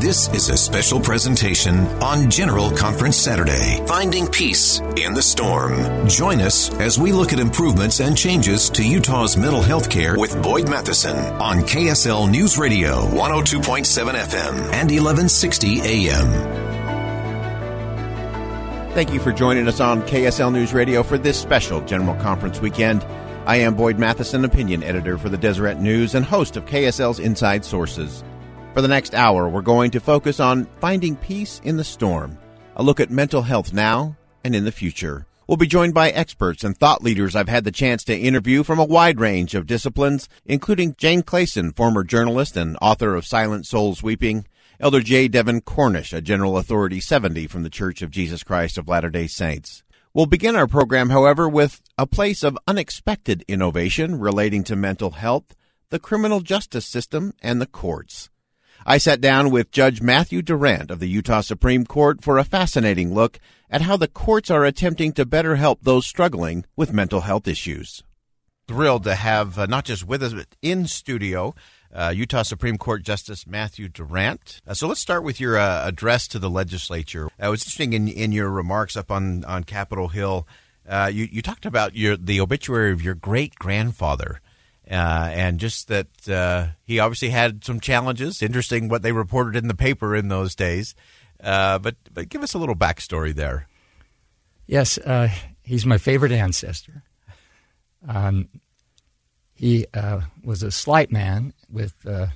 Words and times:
This 0.00 0.28
is 0.34 0.50
a 0.50 0.58
special 0.58 1.00
presentation 1.00 1.86
on 2.02 2.30
General 2.30 2.70
Conference 2.70 3.16
Saturday, 3.16 3.82
Finding 3.86 4.26
Peace 4.26 4.80
in 4.98 5.14
the 5.14 5.22
Storm. 5.22 6.06
Join 6.06 6.42
us 6.42 6.70
as 6.74 6.98
we 6.98 7.12
look 7.12 7.32
at 7.32 7.38
improvements 7.38 8.00
and 8.00 8.14
changes 8.14 8.68
to 8.70 8.86
Utah's 8.86 9.38
mental 9.38 9.62
health 9.62 9.88
care 9.88 10.18
with 10.18 10.40
Boyd 10.42 10.68
Matheson 10.68 11.16
on 11.40 11.60
KSL 11.60 12.30
News 12.30 12.58
Radio, 12.58 13.06
102.7 13.06 14.12
FM 14.12 14.54
and 14.74 14.90
1160 14.90 15.80
AM. 15.80 16.30
Thank 18.92 19.14
you 19.14 19.18
for 19.18 19.32
joining 19.32 19.66
us 19.66 19.80
on 19.80 20.02
KSL 20.02 20.52
News 20.52 20.74
Radio 20.74 21.02
for 21.02 21.16
this 21.16 21.40
special 21.40 21.80
General 21.80 22.20
Conference 22.20 22.60
weekend. 22.60 23.02
I 23.46 23.56
am 23.56 23.74
Boyd 23.74 23.98
Matheson, 23.98 24.44
opinion 24.44 24.82
editor 24.82 25.16
for 25.16 25.30
the 25.30 25.38
Deseret 25.38 25.80
News 25.80 26.14
and 26.14 26.26
host 26.26 26.58
of 26.58 26.66
KSL's 26.66 27.18
Inside 27.18 27.64
Sources. 27.64 28.22
For 28.76 28.82
the 28.82 28.88
next 28.88 29.14
hour, 29.14 29.48
we're 29.48 29.62
going 29.62 29.90
to 29.92 30.00
focus 30.00 30.38
on 30.38 30.66
finding 30.82 31.16
peace 31.16 31.62
in 31.64 31.78
the 31.78 31.82
storm, 31.82 32.36
a 32.76 32.82
look 32.82 33.00
at 33.00 33.10
mental 33.10 33.40
health 33.40 33.72
now 33.72 34.18
and 34.44 34.54
in 34.54 34.66
the 34.66 34.70
future. 34.70 35.24
We'll 35.46 35.56
be 35.56 35.66
joined 35.66 35.94
by 35.94 36.10
experts 36.10 36.62
and 36.62 36.76
thought 36.76 37.02
leaders 37.02 37.34
I've 37.34 37.48
had 37.48 37.64
the 37.64 37.72
chance 37.72 38.04
to 38.04 38.14
interview 38.14 38.62
from 38.62 38.78
a 38.78 38.84
wide 38.84 39.18
range 39.18 39.54
of 39.54 39.66
disciplines, 39.66 40.28
including 40.44 40.94
Jane 40.98 41.22
Clayson, 41.22 41.74
former 41.74 42.04
journalist 42.04 42.54
and 42.54 42.76
author 42.82 43.14
of 43.14 43.24
Silent 43.24 43.64
Souls 43.64 44.02
Weeping, 44.02 44.46
Elder 44.78 45.00
J. 45.00 45.28
Devin 45.28 45.62
Cornish, 45.62 46.12
a 46.12 46.20
General 46.20 46.58
Authority 46.58 47.00
70 47.00 47.46
from 47.46 47.62
the 47.62 47.70
Church 47.70 48.02
of 48.02 48.10
Jesus 48.10 48.42
Christ 48.42 48.76
of 48.76 48.88
Latter 48.88 49.08
day 49.08 49.26
Saints. 49.26 49.84
We'll 50.12 50.26
begin 50.26 50.54
our 50.54 50.66
program, 50.66 51.08
however, 51.08 51.48
with 51.48 51.80
a 51.96 52.06
place 52.06 52.42
of 52.42 52.58
unexpected 52.68 53.42
innovation 53.48 54.20
relating 54.20 54.64
to 54.64 54.76
mental 54.76 55.12
health, 55.12 55.56
the 55.88 55.98
criminal 55.98 56.40
justice 56.40 56.84
system, 56.84 57.32
and 57.40 57.58
the 57.58 57.66
courts. 57.66 58.28
I 58.88 58.98
sat 58.98 59.20
down 59.20 59.50
with 59.50 59.72
Judge 59.72 60.00
Matthew 60.00 60.42
Durrant 60.42 60.92
of 60.92 61.00
the 61.00 61.08
Utah 61.08 61.40
Supreme 61.40 61.84
Court 61.84 62.22
for 62.22 62.38
a 62.38 62.44
fascinating 62.44 63.12
look 63.12 63.40
at 63.68 63.82
how 63.82 63.96
the 63.96 64.06
courts 64.06 64.48
are 64.48 64.64
attempting 64.64 65.10
to 65.14 65.26
better 65.26 65.56
help 65.56 65.80
those 65.82 66.06
struggling 66.06 66.64
with 66.76 66.92
mental 66.92 67.22
health 67.22 67.48
issues. 67.48 68.04
Thrilled 68.68 69.02
to 69.02 69.16
have 69.16 69.58
uh, 69.58 69.66
not 69.66 69.86
just 69.86 70.06
with 70.06 70.22
us, 70.22 70.34
but 70.34 70.46
in 70.62 70.86
studio, 70.86 71.52
uh, 71.92 72.12
Utah 72.14 72.44
Supreme 72.44 72.78
Court 72.78 73.02
Justice 73.02 73.44
Matthew 73.44 73.88
Durrant. 73.88 74.62
Uh, 74.64 74.74
so 74.74 74.86
let's 74.86 75.00
start 75.00 75.24
with 75.24 75.40
your 75.40 75.58
uh, 75.58 75.88
address 75.88 76.28
to 76.28 76.38
the 76.38 76.48
legislature. 76.48 77.26
Uh, 77.42 77.48
it 77.48 77.50
was 77.50 77.62
interesting 77.62 77.92
in, 77.92 78.06
in 78.06 78.30
your 78.30 78.50
remarks 78.50 78.96
up 78.96 79.10
on, 79.10 79.44
on 79.46 79.64
Capitol 79.64 80.06
Hill. 80.06 80.46
Uh, 80.88 81.10
you, 81.12 81.28
you 81.28 81.42
talked 81.42 81.66
about 81.66 81.96
your 81.96 82.16
the 82.16 82.40
obituary 82.40 82.92
of 82.92 83.02
your 83.02 83.16
great 83.16 83.56
grandfather. 83.56 84.40
Uh, 84.88 85.30
and 85.32 85.58
just 85.58 85.88
that 85.88 86.74
he 86.84 87.00
obviously 87.00 87.30
had 87.30 87.64
some 87.64 87.80
challenges. 87.80 88.40
Interesting 88.42 88.88
what 88.88 89.02
they 89.02 89.12
reported 89.12 89.56
in 89.56 89.68
the 89.68 89.74
paper 89.74 90.14
in 90.14 90.28
those 90.28 90.54
days. 90.54 90.94
but 91.40 91.96
but 92.12 92.28
give 92.28 92.42
us 92.42 92.54
a 92.54 92.58
little 92.58 92.76
backstory 92.76 93.34
there. 93.34 93.68
Yes, 94.66 94.98
he's 95.62 95.86
my 95.86 95.98
favorite 95.98 96.32
ancestor. 96.32 97.02
Um, 98.06 98.48
he 99.56 99.86
uh, 99.94 100.20
was 100.44 100.62
a 100.62 100.70
slight 100.70 101.10
man 101.10 101.52
with 101.70 101.94
a 102.04 102.32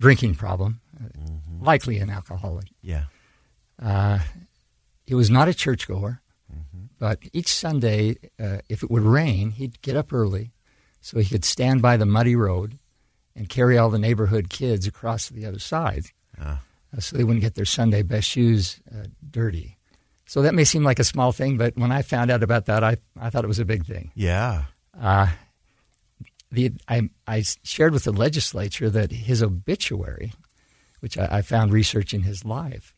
drinking 0.00 0.34
problem, 0.34 0.80
mm-hmm. 1.00 1.64
likely 1.64 1.98
an 1.98 2.10
alcoholic. 2.10 2.66
Yeah. 2.82 3.04
Uh, 3.80 4.18
he 5.06 5.14
was 5.14 5.30
not 5.30 5.48
a 5.48 5.54
churchgoer, 5.54 6.20
mm-hmm. 6.52 6.86
but 6.98 7.20
each 7.32 7.48
Sunday, 7.48 8.16
uh, 8.38 8.58
if 8.68 8.82
it 8.82 8.90
would 8.90 9.02
rain, 9.02 9.52
he'd 9.52 9.80
get 9.80 9.96
up 9.96 10.12
early 10.12 10.50
so 11.00 11.18
he 11.18 11.28
could 11.28 11.44
stand 11.44 11.82
by 11.82 11.96
the 11.96 12.06
muddy 12.06 12.36
road 12.36 12.78
and 13.34 13.48
carry 13.48 13.78
all 13.78 13.90
the 13.90 13.98
neighborhood 13.98 14.50
kids 14.50 14.86
across 14.86 15.28
to 15.28 15.34
the 15.34 15.46
other 15.46 15.58
side 15.58 16.06
ah. 16.40 16.60
uh. 16.96 17.00
so 17.00 17.16
they 17.16 17.24
wouldn't 17.24 17.42
get 17.42 17.54
their 17.54 17.64
Sunday 17.64 18.02
best 18.02 18.28
shoes 18.28 18.80
uh, 18.92 19.06
dirty. 19.30 19.76
So 20.26 20.42
that 20.42 20.54
may 20.54 20.64
seem 20.64 20.84
like 20.84 21.00
a 21.00 21.04
small 21.04 21.32
thing, 21.32 21.56
but 21.56 21.76
when 21.76 21.90
I 21.90 22.02
found 22.02 22.30
out 22.30 22.44
about 22.44 22.66
that, 22.66 22.84
I, 22.84 22.98
I 23.20 23.30
thought 23.30 23.42
it 23.42 23.48
was 23.48 23.58
a 23.58 23.64
big 23.64 23.84
thing. 23.84 24.12
Yeah. 24.14 24.64
Uh, 24.98 25.28
the 26.52 26.72
I, 26.88 27.08
I 27.26 27.42
shared 27.62 27.92
with 27.92 28.04
the 28.04 28.12
legislature 28.12 28.90
that 28.90 29.10
his 29.10 29.42
obituary, 29.42 30.32
which 31.00 31.16
I, 31.18 31.38
I 31.38 31.42
found 31.42 31.72
researching 31.72 32.22
his 32.22 32.44
life, 32.44 32.94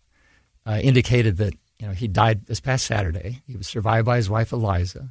uh, 0.67 0.81
indicated 0.83 1.37
that 1.39 1.55
you 1.79 1.87
know 1.87 1.93
he 1.93 2.09
died 2.09 2.47
this 2.47 2.61
past 2.61 2.87
Saturday. 2.87 3.43
He 3.47 3.57
was 3.57 3.67
survived 3.67 4.07
by 4.07 4.17
his 4.17 4.31
wife 4.31 4.53
Eliza, 4.53 5.09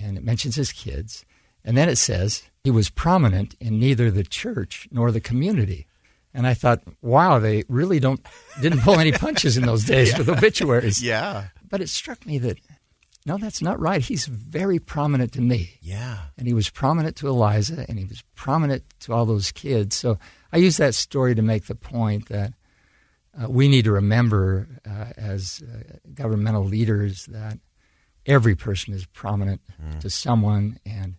and 0.00 0.16
it 0.16 0.24
mentions 0.24 0.56
his 0.56 0.72
kids, 0.72 1.24
and 1.66 1.76
then 1.76 1.88
it 1.88 1.96
says 1.96 2.44
he 2.64 2.70
was 2.70 2.88
prominent 2.88 3.56
in 3.60 3.78
neither 3.78 4.10
the 4.10 4.24
church 4.24 4.88
nor 4.90 5.10
the 5.10 5.20
community. 5.20 5.86
And 6.32 6.46
I 6.46 6.54
thought, 6.54 6.82
wow, 7.02 7.38
they 7.38 7.64
really 7.68 7.98
don't 7.98 8.24
didn't 8.60 8.80
pull 8.80 8.98
any 8.98 9.12
punches 9.12 9.56
in 9.56 9.66
those 9.66 9.84
days 9.84 10.12
yeah. 10.12 10.18
with 10.18 10.28
obituaries. 10.28 11.02
Yeah. 11.02 11.48
But 11.68 11.80
it 11.80 11.88
struck 11.88 12.24
me 12.24 12.38
that 12.38 12.58
no, 13.26 13.38
that's 13.38 13.60
not 13.60 13.80
right. 13.80 14.00
He's 14.00 14.26
very 14.26 14.78
prominent 14.78 15.32
to 15.32 15.40
me. 15.40 15.70
Yeah. 15.82 16.18
And 16.38 16.46
he 16.46 16.54
was 16.54 16.70
prominent 16.70 17.16
to 17.16 17.26
Eliza, 17.26 17.84
and 17.88 17.98
he 17.98 18.04
was 18.04 18.22
prominent 18.36 18.84
to 19.00 19.12
all 19.12 19.26
those 19.26 19.50
kids. 19.50 19.96
So 19.96 20.16
I 20.52 20.58
use 20.58 20.76
that 20.76 20.94
story 20.94 21.34
to 21.34 21.42
make 21.42 21.66
the 21.66 21.74
point 21.74 22.28
that 22.28 22.54
uh, 23.36 23.50
we 23.50 23.66
need 23.66 23.84
to 23.84 23.92
remember 23.92 24.68
uh, 24.88 25.06
as 25.16 25.60
uh, 25.60 25.96
governmental 26.14 26.64
leaders 26.64 27.26
that 27.26 27.58
every 28.26 28.54
person 28.54 28.94
is 28.94 29.06
prominent 29.06 29.60
mm. 29.82 29.98
to 30.00 30.08
someone, 30.08 30.78
and 30.86 31.16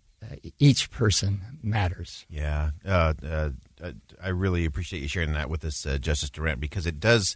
each 0.60 0.92
person 0.92 1.42
matters. 1.62 2.26
Yeah. 2.30 2.72
Uh, 2.86 3.14
uh, 3.28 3.50
I 4.22 4.30
really 4.30 4.66
appreciate 4.66 5.02
you 5.02 5.08
sharing 5.08 5.34
that 5.34 5.50
with 5.50 5.64
us, 5.64 5.86
Justice 6.00 6.30
Durrant, 6.30 6.60
because 6.60 6.88
it 6.88 7.00
does 7.00 7.36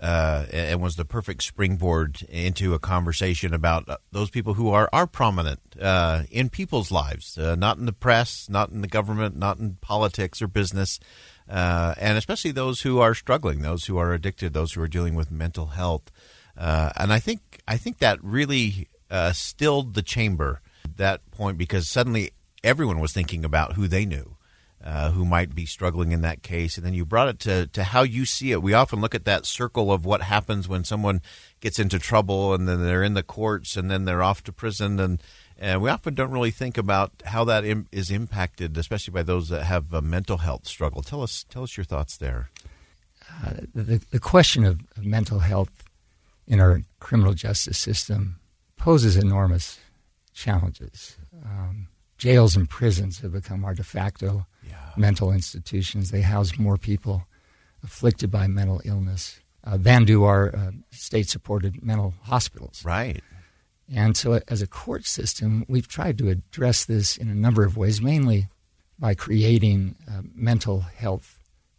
uh, 0.00 0.46
and 0.50 0.80
was 0.80 0.96
the 0.96 1.04
perfect 1.04 1.42
springboard 1.42 2.22
into 2.22 2.72
a 2.74 2.78
conversation 2.78 3.52
about 3.52 3.88
uh, 3.88 3.98
those 4.12 4.30
people 4.30 4.54
who 4.54 4.70
are 4.70 4.88
are 4.92 5.06
prominent 5.06 5.60
uh, 5.80 6.22
in 6.30 6.48
people's 6.48 6.90
lives, 6.90 7.36
uh, 7.36 7.54
not 7.54 7.76
in 7.76 7.86
the 7.86 7.92
press, 7.92 8.48
not 8.48 8.70
in 8.70 8.80
the 8.80 8.88
government, 8.88 9.36
not 9.36 9.58
in 9.58 9.76
politics 9.82 10.40
or 10.40 10.48
business, 10.48 10.98
uh, 11.48 11.94
and 11.98 12.16
especially 12.16 12.50
those 12.50 12.80
who 12.80 12.98
are 12.98 13.14
struggling, 13.14 13.60
those 13.60 13.84
who 13.84 13.98
are 13.98 14.14
addicted, 14.14 14.54
those 14.54 14.72
who 14.72 14.80
are 14.80 14.88
dealing 14.88 15.14
with 15.14 15.30
mental 15.30 15.66
health. 15.66 16.10
Uh, 16.56 16.90
and 16.96 17.12
I 17.12 17.18
think 17.18 17.60
I 17.68 17.76
think 17.76 17.98
that 17.98 18.22
really 18.22 18.88
stilled 19.32 19.94
the 19.94 20.02
chamber 20.02 20.62
that 21.00 21.28
point 21.32 21.58
because 21.58 21.88
suddenly 21.88 22.30
everyone 22.62 23.00
was 23.00 23.12
thinking 23.12 23.44
about 23.44 23.74
who 23.74 23.88
they 23.88 24.06
knew 24.06 24.36
uh, 24.82 25.10
who 25.10 25.24
might 25.24 25.54
be 25.54 25.66
struggling 25.66 26.12
in 26.12 26.22
that 26.22 26.42
case. 26.42 26.76
And 26.76 26.86
then 26.86 26.94
you 26.94 27.04
brought 27.04 27.28
it 27.28 27.38
to, 27.40 27.66
to 27.68 27.84
how 27.84 28.02
you 28.02 28.24
see 28.24 28.52
it. 28.52 28.62
We 28.62 28.72
often 28.72 29.00
look 29.00 29.14
at 29.14 29.24
that 29.26 29.44
circle 29.44 29.92
of 29.92 30.04
what 30.04 30.22
happens 30.22 30.68
when 30.68 30.84
someone 30.84 31.20
gets 31.60 31.78
into 31.78 31.98
trouble 31.98 32.54
and 32.54 32.66
then 32.66 32.82
they're 32.82 33.02
in 33.02 33.14
the 33.14 33.22
courts 33.22 33.76
and 33.76 33.90
then 33.90 34.04
they're 34.04 34.22
off 34.22 34.42
to 34.44 34.52
prison. 34.52 34.98
And, 34.98 35.22
and 35.58 35.82
we 35.82 35.90
often 35.90 36.14
don't 36.14 36.30
really 36.30 36.50
think 36.50 36.78
about 36.78 37.12
how 37.26 37.44
that 37.44 37.64
Im- 37.64 37.88
is 37.92 38.10
impacted, 38.10 38.76
especially 38.78 39.12
by 39.12 39.22
those 39.22 39.50
that 39.50 39.64
have 39.64 39.92
a 39.92 40.00
mental 40.00 40.38
health 40.38 40.66
struggle. 40.66 41.02
Tell 41.02 41.22
us, 41.22 41.44
tell 41.50 41.62
us 41.62 41.76
your 41.76 41.84
thoughts 41.84 42.16
there. 42.16 42.50
Uh, 43.44 43.52
the, 43.74 44.02
the 44.10 44.18
question 44.18 44.64
of, 44.64 44.80
of 44.96 45.04
mental 45.04 45.40
health 45.40 45.84
in 46.48 46.58
our 46.58 46.80
criminal 47.00 47.34
justice 47.34 47.78
system 47.78 48.40
poses 48.76 49.14
enormous 49.16 49.78
challenges. 50.40 51.18
Um, 51.44 51.88
jails 52.18 52.56
and 52.56 52.68
prisons 52.68 53.20
have 53.20 53.32
become 53.32 53.64
our 53.64 53.74
de 53.74 53.84
facto 53.84 54.46
mental 54.96 55.32
institutions. 55.32 56.10
They 56.10 56.22
house 56.22 56.58
more 56.58 56.76
people 56.76 57.26
afflicted 57.82 58.30
by 58.30 58.46
mental 58.46 58.80
illness 58.84 59.40
uh, 59.64 59.76
than 59.76 60.04
do 60.04 60.24
our 60.24 60.54
uh, 60.54 60.70
state 60.90 61.28
supported 61.28 61.82
mental 61.82 62.14
hospitals. 62.22 62.84
Right. 62.84 63.22
And 63.92 64.16
so, 64.16 64.40
as 64.48 64.62
a 64.62 64.66
court 64.66 65.04
system, 65.04 65.64
we've 65.68 65.88
tried 65.88 66.16
to 66.18 66.28
address 66.28 66.84
this 66.84 67.16
in 67.16 67.28
a 67.28 67.34
number 67.34 67.64
of 67.64 67.76
ways, 67.76 68.00
mainly 68.00 68.46
by 68.98 69.14
creating 69.14 69.96
uh, 70.08 70.22
mental 70.32 70.80
health 70.80 71.38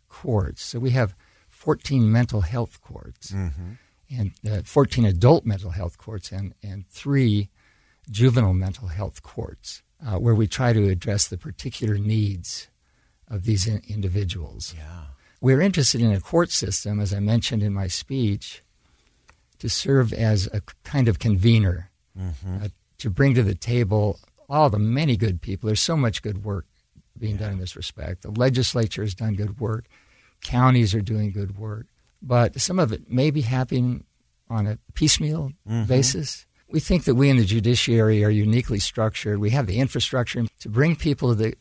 courts. 0.10 0.62
So, 0.62 0.80
we 0.80 0.90
have 0.90 1.16
14 1.50 2.12
mental 2.12 2.42
health 2.42 2.82
courts, 2.82 3.32
mm-hmm. 3.32 3.74
and 4.10 4.32
uh, 4.50 4.62
14 4.66 5.06
adult 5.06 5.46
mental 5.46 5.72
health 5.72 5.98
courts, 5.98 6.34
and, 6.34 6.54
and 6.62 6.86
three 6.90 7.50
juvenile 8.10 8.54
mental 8.54 8.88
health 8.88 9.24
courts, 9.24 9.84
uh, 10.06 10.18
where 10.18 10.36
we 10.36 10.48
try 10.48 10.74
to 10.74 10.90
address 10.90 11.28
the 11.28 11.38
particular 11.38 11.98
needs 11.98 12.68
of 13.30 13.46
these 13.46 13.68
in- 13.68 13.82
individuals. 13.88 14.74
Yeah. 14.78 15.04
We're 15.40 15.62
interested 15.62 16.02
in 16.02 16.12
a 16.12 16.20
court 16.20 16.52
system, 16.52 17.00
as 17.00 17.14
I 17.14 17.20
mentioned 17.20 17.64
in 17.64 17.74
my 17.74 17.88
speech, 17.88 18.64
to 19.60 19.70
serve 19.70 20.14
as 20.14 20.48
a 20.54 20.62
kind 20.84 21.08
of 21.08 21.20
convener, 21.20 21.90
mm-hmm. 22.18 22.64
uh, 22.64 22.68
to 23.00 23.10
bring 23.10 23.34
to 23.36 23.44
the 23.44 23.56
table 23.56 24.20
all 24.50 24.70
the 24.70 24.80
many 24.80 25.18
good 25.18 25.42
people. 25.42 25.68
There's 25.68 25.82
so 25.82 25.98
much 25.98 26.22
good 26.22 26.44
work 26.44 26.66
being 27.18 27.36
yeah. 27.36 27.42
done 27.42 27.54
in 27.54 27.60
this 27.60 27.76
respect. 27.76 28.24
The 28.24 28.32
legislature 28.32 29.04
has 29.04 29.16
done 29.16 29.36
good 29.36 29.60
work, 29.60 29.86
counties 30.42 30.94
are 30.94 31.02
doing 31.02 31.32
good 31.32 31.58
work, 31.58 31.88
but 32.22 32.60
some 32.60 32.80
of 32.80 32.92
it 32.92 33.10
may 33.10 33.32
be 33.32 33.42
happening 33.42 34.04
on 34.50 34.68
a 34.68 34.78
piecemeal 34.94 35.54
mm-hmm. 35.68 35.86
basis. 35.86 36.46
We 36.72 36.80
think 36.80 37.04
that 37.04 37.16
we 37.16 37.30
in 37.30 37.38
the 37.38 37.46
judiciary 37.46 38.24
are 38.24 38.30
uniquely 38.30 38.80
structured. 38.80 39.40
We 39.40 39.50
have 39.52 39.68
the 39.68 39.80
infrastructure 39.80 40.46
to 40.62 40.70
bring 40.70 40.96
people 40.96 41.30
to 41.30 41.36
the 41.36 41.54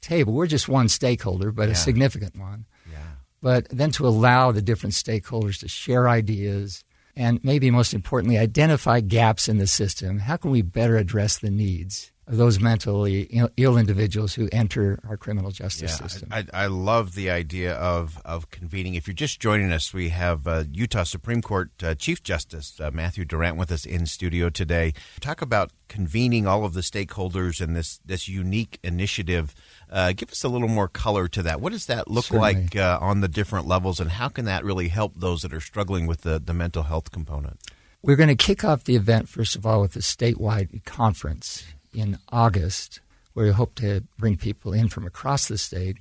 table. 0.00 0.32
We're 0.32 0.46
just 0.46 0.68
one 0.68 0.88
stakeholder, 0.88 1.52
but 1.52 1.68
yeah. 1.68 1.72
a 1.72 1.76
significant 1.76 2.38
one. 2.38 2.66
Yeah. 2.90 2.98
but 3.42 3.68
then 3.68 3.90
to 3.92 4.06
allow 4.06 4.52
the 4.52 4.62
different 4.62 4.94
stakeholders 4.94 5.58
to 5.60 5.68
share 5.68 6.08
ideas 6.08 6.84
and 7.16 7.42
maybe 7.42 7.70
most 7.70 7.94
importantly, 7.94 8.36
identify 8.36 9.00
gaps 9.00 9.48
in 9.48 9.56
the 9.56 9.66
system. 9.66 10.18
How 10.18 10.36
can 10.36 10.50
we 10.50 10.60
better 10.62 10.96
address 10.96 11.38
the 11.38 11.50
needs 11.50 12.12
those 12.26 12.58
mentally 12.60 13.22
Ill, 13.56 13.76
individuals 13.76 14.34
who 14.34 14.48
enter 14.50 14.98
our 15.08 15.16
criminal 15.16 15.52
justice 15.52 15.92
yeah, 15.92 16.06
system? 16.08 16.28
I, 16.32 16.44
I, 16.52 16.66
love 16.66 17.14
the 17.14 17.30
idea 17.30 17.74
of, 17.74 18.20
of 18.24 18.50
convening. 18.50 18.94
If 18.94 19.06
you're 19.06 19.14
just 19.14 19.38
joining 19.38 19.70
us, 19.70 19.94
we 19.94 20.08
have 20.08 20.46
uh, 20.46 20.64
Utah 20.72 21.04
Supreme 21.04 21.40
Court 21.40 21.70
uh, 21.82 21.94
Chief 21.94 22.22
Justice 22.22 22.80
uh, 22.80 22.90
Matthew 22.92 23.24
Durrant 23.24 23.56
with 23.56 23.70
us 23.70 23.86
in 23.86 24.06
studio 24.06 24.50
today. 24.50 24.92
Talk 25.20 25.40
about 25.40 25.70
convening 25.88 26.48
all 26.48 26.64
of 26.64 26.74
the 26.74 26.80
stakeholders 26.80 27.60
in 27.60 27.74
this, 27.74 28.00
this 28.04 28.26
unique 28.26 28.80
initiative 28.82 29.54
uh, 29.88 30.12
give 30.12 30.32
us 30.32 30.42
a 30.42 30.48
little 30.48 30.68
more 30.68 30.88
color 30.88 31.28
to 31.28 31.42
that. 31.42 31.60
What 31.60 31.72
does 31.72 31.86
that 31.86 32.10
look 32.10 32.24
Certainly. 32.24 32.54
like 32.54 32.76
uh, 32.76 32.98
on 33.00 33.20
the 33.20 33.28
different 33.28 33.68
levels, 33.68 34.00
and 34.00 34.10
how 34.10 34.28
can 34.28 34.46
that 34.46 34.64
really 34.64 34.88
help 34.88 35.14
those 35.14 35.42
that 35.42 35.54
are 35.54 35.60
struggling 35.60 36.08
with 36.08 36.22
the, 36.22 36.40
the 36.44 36.54
mental 36.54 36.84
health 36.84 37.12
component? 37.12 37.60
We're 38.02 38.16
going 38.16 38.28
to 38.28 38.36
kick 38.36 38.64
off 38.64 38.84
the 38.84 38.96
event, 38.96 39.28
first 39.28 39.56
of 39.56 39.64
all, 39.64 39.80
with 39.80 39.94
a 39.96 40.00
statewide 40.00 40.84
conference 40.84 41.64
in 41.96 42.18
August, 42.30 43.00
where 43.32 43.46
we 43.46 43.52
hope 43.52 43.74
to 43.76 44.02
bring 44.18 44.36
people 44.36 44.72
in 44.72 44.88
from 44.88 45.06
across 45.06 45.48
the 45.48 45.58
state, 45.58 45.96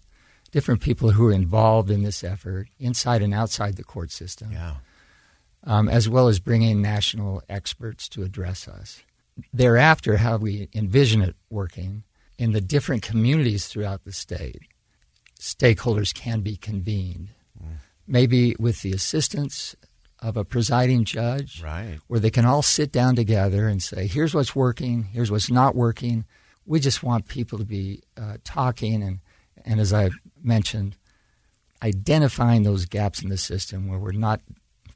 different 0.52 0.82
people 0.82 1.12
who 1.12 1.28
are 1.28 1.34
involved 1.34 1.90
in 1.90 2.04
this 2.04 2.24
effort, 2.24 2.68
inside 2.80 3.22
and 3.22 3.34
outside 3.34 3.78
the 3.78 3.84
court 3.84 4.12
system, 4.12 4.52
yeah. 4.52 4.76
um, 5.64 5.88
as 5.88 6.10
well 6.10 6.28
as 6.28 6.40
bringing 6.40 6.82
national 6.82 7.42
experts 7.50 8.10
to 8.10 8.24
address 8.24 8.68
us. 8.68 9.02
Thereafter, 9.54 10.18
how 10.18 10.38
we 10.38 10.70
envision 10.74 11.22
it 11.22 11.36
working 11.50 12.04
in 12.38 12.52
the 12.52 12.62
different 12.62 13.02
communities 13.02 13.68
throughout 13.68 14.04
the 14.04 14.12
state, 14.12 14.64
stakeholders 15.40 16.14
can 16.14 16.42
be 16.42 16.58
convened, 16.58 17.30
mm. 17.62 17.78
maybe 18.08 18.56
with 18.60 18.82
the 18.82 18.92
assistance 18.92 19.76
of 20.26 20.36
a 20.36 20.44
presiding 20.44 21.06
judge, 21.06 21.62
right. 21.62 22.00
where 22.08 22.20
they 22.20 22.32
can 22.32 22.46
all 22.46 22.64
sit 22.64 22.92
down 22.92 23.16
together 23.16 23.68
and 23.68 23.84
say, 23.84 24.08
here's 24.08 24.34
what's 24.34 24.56
working, 24.56 25.04
here's 25.14 25.30
what's 25.30 25.52
not 25.52 25.76
working. 25.76 26.26
We 26.66 26.80
just 26.80 27.04
want 27.04 27.28
people 27.28 27.60
to 27.60 27.64
be 27.64 28.02
uh, 28.18 28.38
talking 28.44 29.04
and, 29.04 29.20
and, 29.64 29.80
as 29.80 29.94
I 29.94 30.10
mentioned, 30.42 30.98
identifying 31.84 32.64
those 32.64 32.86
gaps 32.86 33.22
in 33.22 33.30
the 33.30 33.38
system 33.38 33.88
where 33.88 34.00
we're 34.00 34.14
not 34.14 34.42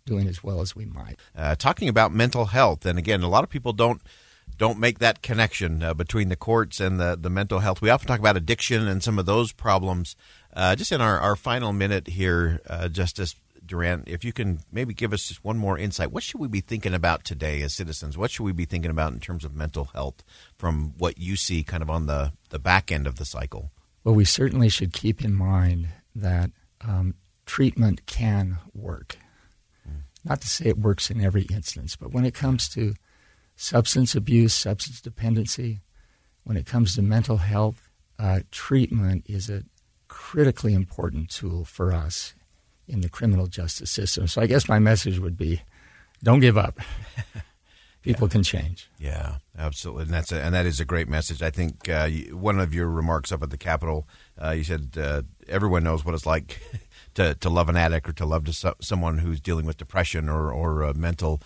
doing 0.03 0.27
as 0.27 0.43
well 0.43 0.61
as 0.61 0.75
we 0.75 0.85
might. 0.85 1.19
Uh, 1.37 1.53
talking 1.53 1.87
about 1.87 2.11
mental 2.11 2.45
health, 2.45 2.83
and 2.87 2.97
again, 2.97 3.21
a 3.21 3.29
lot 3.29 3.43
of 3.43 3.51
people 3.51 3.71
don't 3.71 4.01
don't 4.57 4.79
make 4.79 4.97
that 4.97 5.21
connection 5.21 5.83
uh, 5.83 5.93
between 5.93 6.29
the 6.29 6.35
courts 6.35 6.79
and 6.79 6.99
the, 6.99 7.15
the 7.19 7.29
mental 7.29 7.59
health. 7.59 7.81
We 7.83 7.91
often 7.91 8.07
talk 8.07 8.19
about 8.19 8.35
addiction 8.35 8.87
and 8.87 9.01
some 9.03 9.19
of 9.19 9.27
those 9.27 9.51
problems. 9.51 10.15
Uh, 10.53 10.75
just 10.75 10.91
in 10.91 11.01
our, 11.01 11.19
our 11.19 11.35
final 11.35 11.71
minute 11.71 12.07
here, 12.07 12.59
uh, 12.67 12.89
Justice 12.89 13.35
Durrant, 13.69 14.07
if 14.07 14.25
you 14.25 14.33
can 14.33 14.59
maybe 14.71 14.93
give 14.93 15.13
us 15.13 15.27
just 15.27 15.43
one 15.45 15.57
more 15.57 15.77
insight. 15.77 16.11
What 16.11 16.23
should 16.23 16.41
we 16.41 16.47
be 16.47 16.59
thinking 16.59 16.93
about 16.93 17.23
today 17.23 17.61
as 17.61 17.73
citizens? 17.73 18.17
What 18.17 18.31
should 18.31 18.43
we 18.43 18.51
be 18.51 18.65
thinking 18.65 18.89
about 18.89 19.13
in 19.13 19.19
terms 19.19 19.45
of 19.45 19.55
mental 19.55 19.85
health 19.93 20.23
from 20.57 20.95
what 20.97 21.19
you 21.19 21.35
see 21.35 21.63
kind 21.63 21.83
of 21.83 21.89
on 21.89 22.07
the, 22.07 22.33
the 22.49 22.59
back 22.59 22.91
end 22.91 23.05
of 23.05 23.15
the 23.15 23.25
cycle? 23.25 23.71
Well, 24.03 24.15
we 24.15 24.25
certainly 24.25 24.69
should 24.69 24.91
keep 24.91 25.23
in 25.23 25.35
mind 25.35 25.89
that 26.15 26.49
um, 26.81 27.13
treatment 27.45 28.07
can 28.07 28.57
work. 28.73 29.17
Mm. 29.87 30.01
Not 30.25 30.41
to 30.41 30.47
say 30.47 30.65
it 30.65 30.79
works 30.79 31.11
in 31.11 31.21
every 31.21 31.43
instance, 31.43 31.95
but 31.95 32.11
when 32.11 32.25
it 32.25 32.33
comes 32.33 32.67
to 32.69 32.95
substance 33.55 34.15
abuse, 34.15 34.53
substance 34.53 34.99
dependency, 34.99 35.79
when 36.43 36.57
it 36.57 36.65
comes 36.65 36.95
to 36.95 37.03
mental 37.03 37.37
health, 37.37 37.91
uh, 38.17 38.39
treatment 38.49 39.25
is 39.27 39.47
a 39.47 39.63
critically 40.07 40.73
important 40.73 41.29
tool 41.29 41.63
for 41.63 41.93
us 41.93 42.33
in 42.89 43.01
the 43.01 43.09
criminal 43.09 43.47
justice 43.47 43.91
system. 43.91 44.27
So 44.27 44.41
I 44.41 44.47
guess 44.47 44.67
my 44.67 44.79
message 44.79 45.19
would 45.19 45.37
be 45.37 45.61
don't 46.23 46.39
give 46.39 46.57
up. 46.57 46.79
People 48.01 48.27
yeah. 48.27 48.31
can 48.31 48.43
change. 48.43 48.89
Yeah, 48.97 49.35
absolutely, 49.57 50.03
and 50.03 50.13
that's 50.13 50.31
a, 50.31 50.41
and 50.41 50.53
that 50.53 50.65
is 50.65 50.79
a 50.79 50.85
great 50.85 51.09
message. 51.09 51.41
I 51.41 51.49
think 51.49 51.89
uh, 51.89 52.09
one 52.31 52.57
of 52.57 52.73
your 52.73 52.87
remarks 52.87 53.31
up 53.31 53.43
at 53.43 53.49
the 53.49 53.57
Capitol, 53.57 54.07
uh, 54.41 54.51
you 54.51 54.63
said 54.63 54.91
uh, 54.97 55.23
everyone 55.49 55.83
knows 55.83 56.05
what 56.05 56.15
it's 56.15 56.25
like 56.25 56.61
to, 57.15 57.35
to 57.35 57.49
love 57.49 57.67
an 57.67 57.75
addict 57.75 58.07
or 58.07 58.13
to 58.13 58.25
love 58.25 58.45
to 58.45 58.53
so, 58.53 58.73
someone 58.79 59.17
who's 59.17 59.41
dealing 59.41 59.65
with 59.65 59.75
depression 59.75 60.29
or 60.29 60.49
or 60.49 60.85
uh, 60.85 60.93
mental 60.93 61.41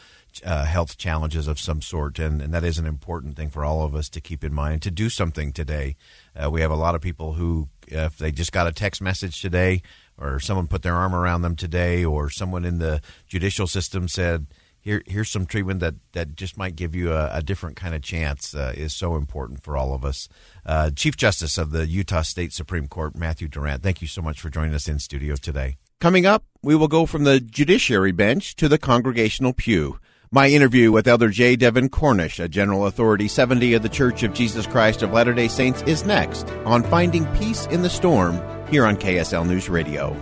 uh, 0.46 0.66
health 0.66 0.98
challenges 0.98 1.48
of 1.48 1.60
some 1.60 1.82
sort, 1.82 2.20
and, 2.20 2.42
and 2.42 2.54
that 2.54 2.64
is 2.64 2.78
an 2.78 2.86
important 2.86 3.36
thing 3.36 3.50
for 3.50 3.64
all 3.64 3.84
of 3.84 3.96
us 3.96 4.10
to 4.10 4.22
keep 4.22 4.44
in 4.44 4.54
mind 4.54 4.82
to 4.84 4.92
do 4.92 5.10
something 5.10 5.52
today. 5.52 5.96
Uh, 6.36 6.50
we 6.50 6.62
have 6.62 6.72
a 6.72 6.76
lot 6.76 6.96
of 6.96 7.02
people 7.02 7.34
who, 7.34 7.68
if 7.88 8.18
they 8.18 8.32
just 8.32 8.52
got 8.52 8.68
a 8.68 8.72
text 8.72 9.02
message 9.02 9.42
today, 9.42 9.82
or 10.18 10.40
someone 10.40 10.68
put 10.68 10.82
their 10.82 10.96
arm 10.96 11.16
around 11.16 11.42
them 11.42 11.56
today, 11.56 12.04
or 12.06 12.30
someone 12.30 12.66
in 12.66 12.80
the 12.80 13.02
judicial 13.28 13.68
system 13.68 14.08
said, 14.08 14.48
Here, 14.80 15.04
here's 15.06 15.30
some 15.30 15.46
treatment 15.46 15.80
that, 15.80 15.96
that 16.14 16.36
just 16.36 16.58
might 16.58 16.76
give 16.76 16.96
you 16.96 17.12
a, 17.12 17.38
a 17.38 17.42
different 17.42 17.76
kind 17.76 17.96
of 17.96 18.02
chance, 18.02 18.54
uh, 18.54 18.74
is 18.76 18.94
so 18.94 19.16
important 19.16 19.64
for 19.64 19.78
all 19.78 19.94
of 19.94 20.06
us. 20.06 20.30
Uh, 20.66 20.92
Chief 20.92 21.18
Justice 21.18 21.58
of 21.58 21.72
the 21.72 21.88
Utah 21.88 22.22
State 22.22 22.54
Supreme 22.54 22.88
Court, 22.88 23.16
Matthew 23.16 23.48
Durrant, 23.48 23.84
thank 23.84 24.02
you 24.02 24.08
so 24.08 24.22
much 24.22 24.40
for 24.40 24.50
joining 24.50 24.74
us 24.74 24.88
in 24.88 25.00
studio 25.00 25.36
today. 25.36 25.78
Coming 26.00 26.26
up, 26.26 26.44
we 26.62 26.76
will 26.76 26.90
go 26.90 27.06
from 27.06 27.24
the 27.24 27.40
judiciary 27.40 28.12
bench 28.12 28.56
to 28.58 28.68
the 28.68 28.78
congregational 28.78 29.54
pew. 29.54 30.00
My 30.32 30.50
interview 30.50 30.92
with 30.92 31.08
Elder 31.08 31.30
J. 31.30 31.56
Devin 31.56 31.90
Cornish, 31.90 32.40
a 32.40 32.50
General 32.50 32.88
Authority 32.88 33.28
70 33.28 33.76
of 33.76 33.84
the 33.84 33.88
Church 33.88 34.24
of 34.24 34.34
Jesus 34.34 34.66
Christ 34.66 35.04
of 35.04 35.14
Latter 35.14 35.34
day 35.34 35.48
Saints, 35.48 35.84
is 35.84 36.06
next 36.06 36.50
on 36.66 36.84
Finding 36.84 37.26
Peace 37.36 37.68
in 37.68 37.84
the 37.84 37.90
Storm 37.90 38.42
here 38.70 38.86
on 38.86 38.98
KSL 38.98 39.48
News 39.48 39.70
Radio. 39.70 40.16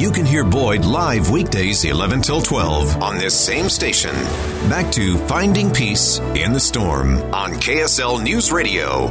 You 0.00 0.10
can 0.10 0.24
hear 0.24 0.44
Boyd 0.44 0.86
live 0.86 1.28
weekdays 1.30 1.84
11 1.84 2.22
till 2.22 2.40
12 2.40 3.02
on 3.02 3.18
this 3.18 3.38
same 3.38 3.68
station. 3.68 4.14
Back 4.70 4.90
to 4.92 5.18
Finding 5.26 5.70
Peace 5.70 6.20
in 6.34 6.54
the 6.54 6.60
Storm 6.60 7.18
on 7.34 7.52
KSL 7.52 8.22
News 8.22 8.50
Radio. 8.50 9.08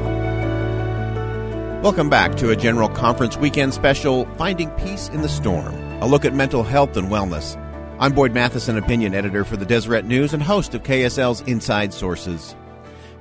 Welcome 1.81 2.09
back 2.09 2.35
to 2.37 2.49
a 2.49 2.55
General 2.55 2.89
Conference 2.89 3.37
weekend 3.37 3.73
special, 3.73 4.25
Finding 4.35 4.71
Peace 4.71 5.09
in 5.09 5.21
the 5.21 5.29
Storm, 5.29 5.75
a 6.01 6.07
look 6.07 6.25
at 6.25 6.33
mental 6.33 6.63
health 6.63 6.97
and 6.97 7.07
wellness. 7.09 7.55
I'm 7.99 8.13
Boyd 8.13 8.33
Matheson, 8.33 8.77
opinion 8.77 9.13
editor 9.13 9.45
for 9.45 9.57
the 9.57 9.65
Deseret 9.65 10.05
News 10.05 10.33
and 10.33 10.41
host 10.41 10.73
of 10.73 10.81
KSL's 10.81 11.41
Inside 11.41 11.93
Sources. 11.93 12.55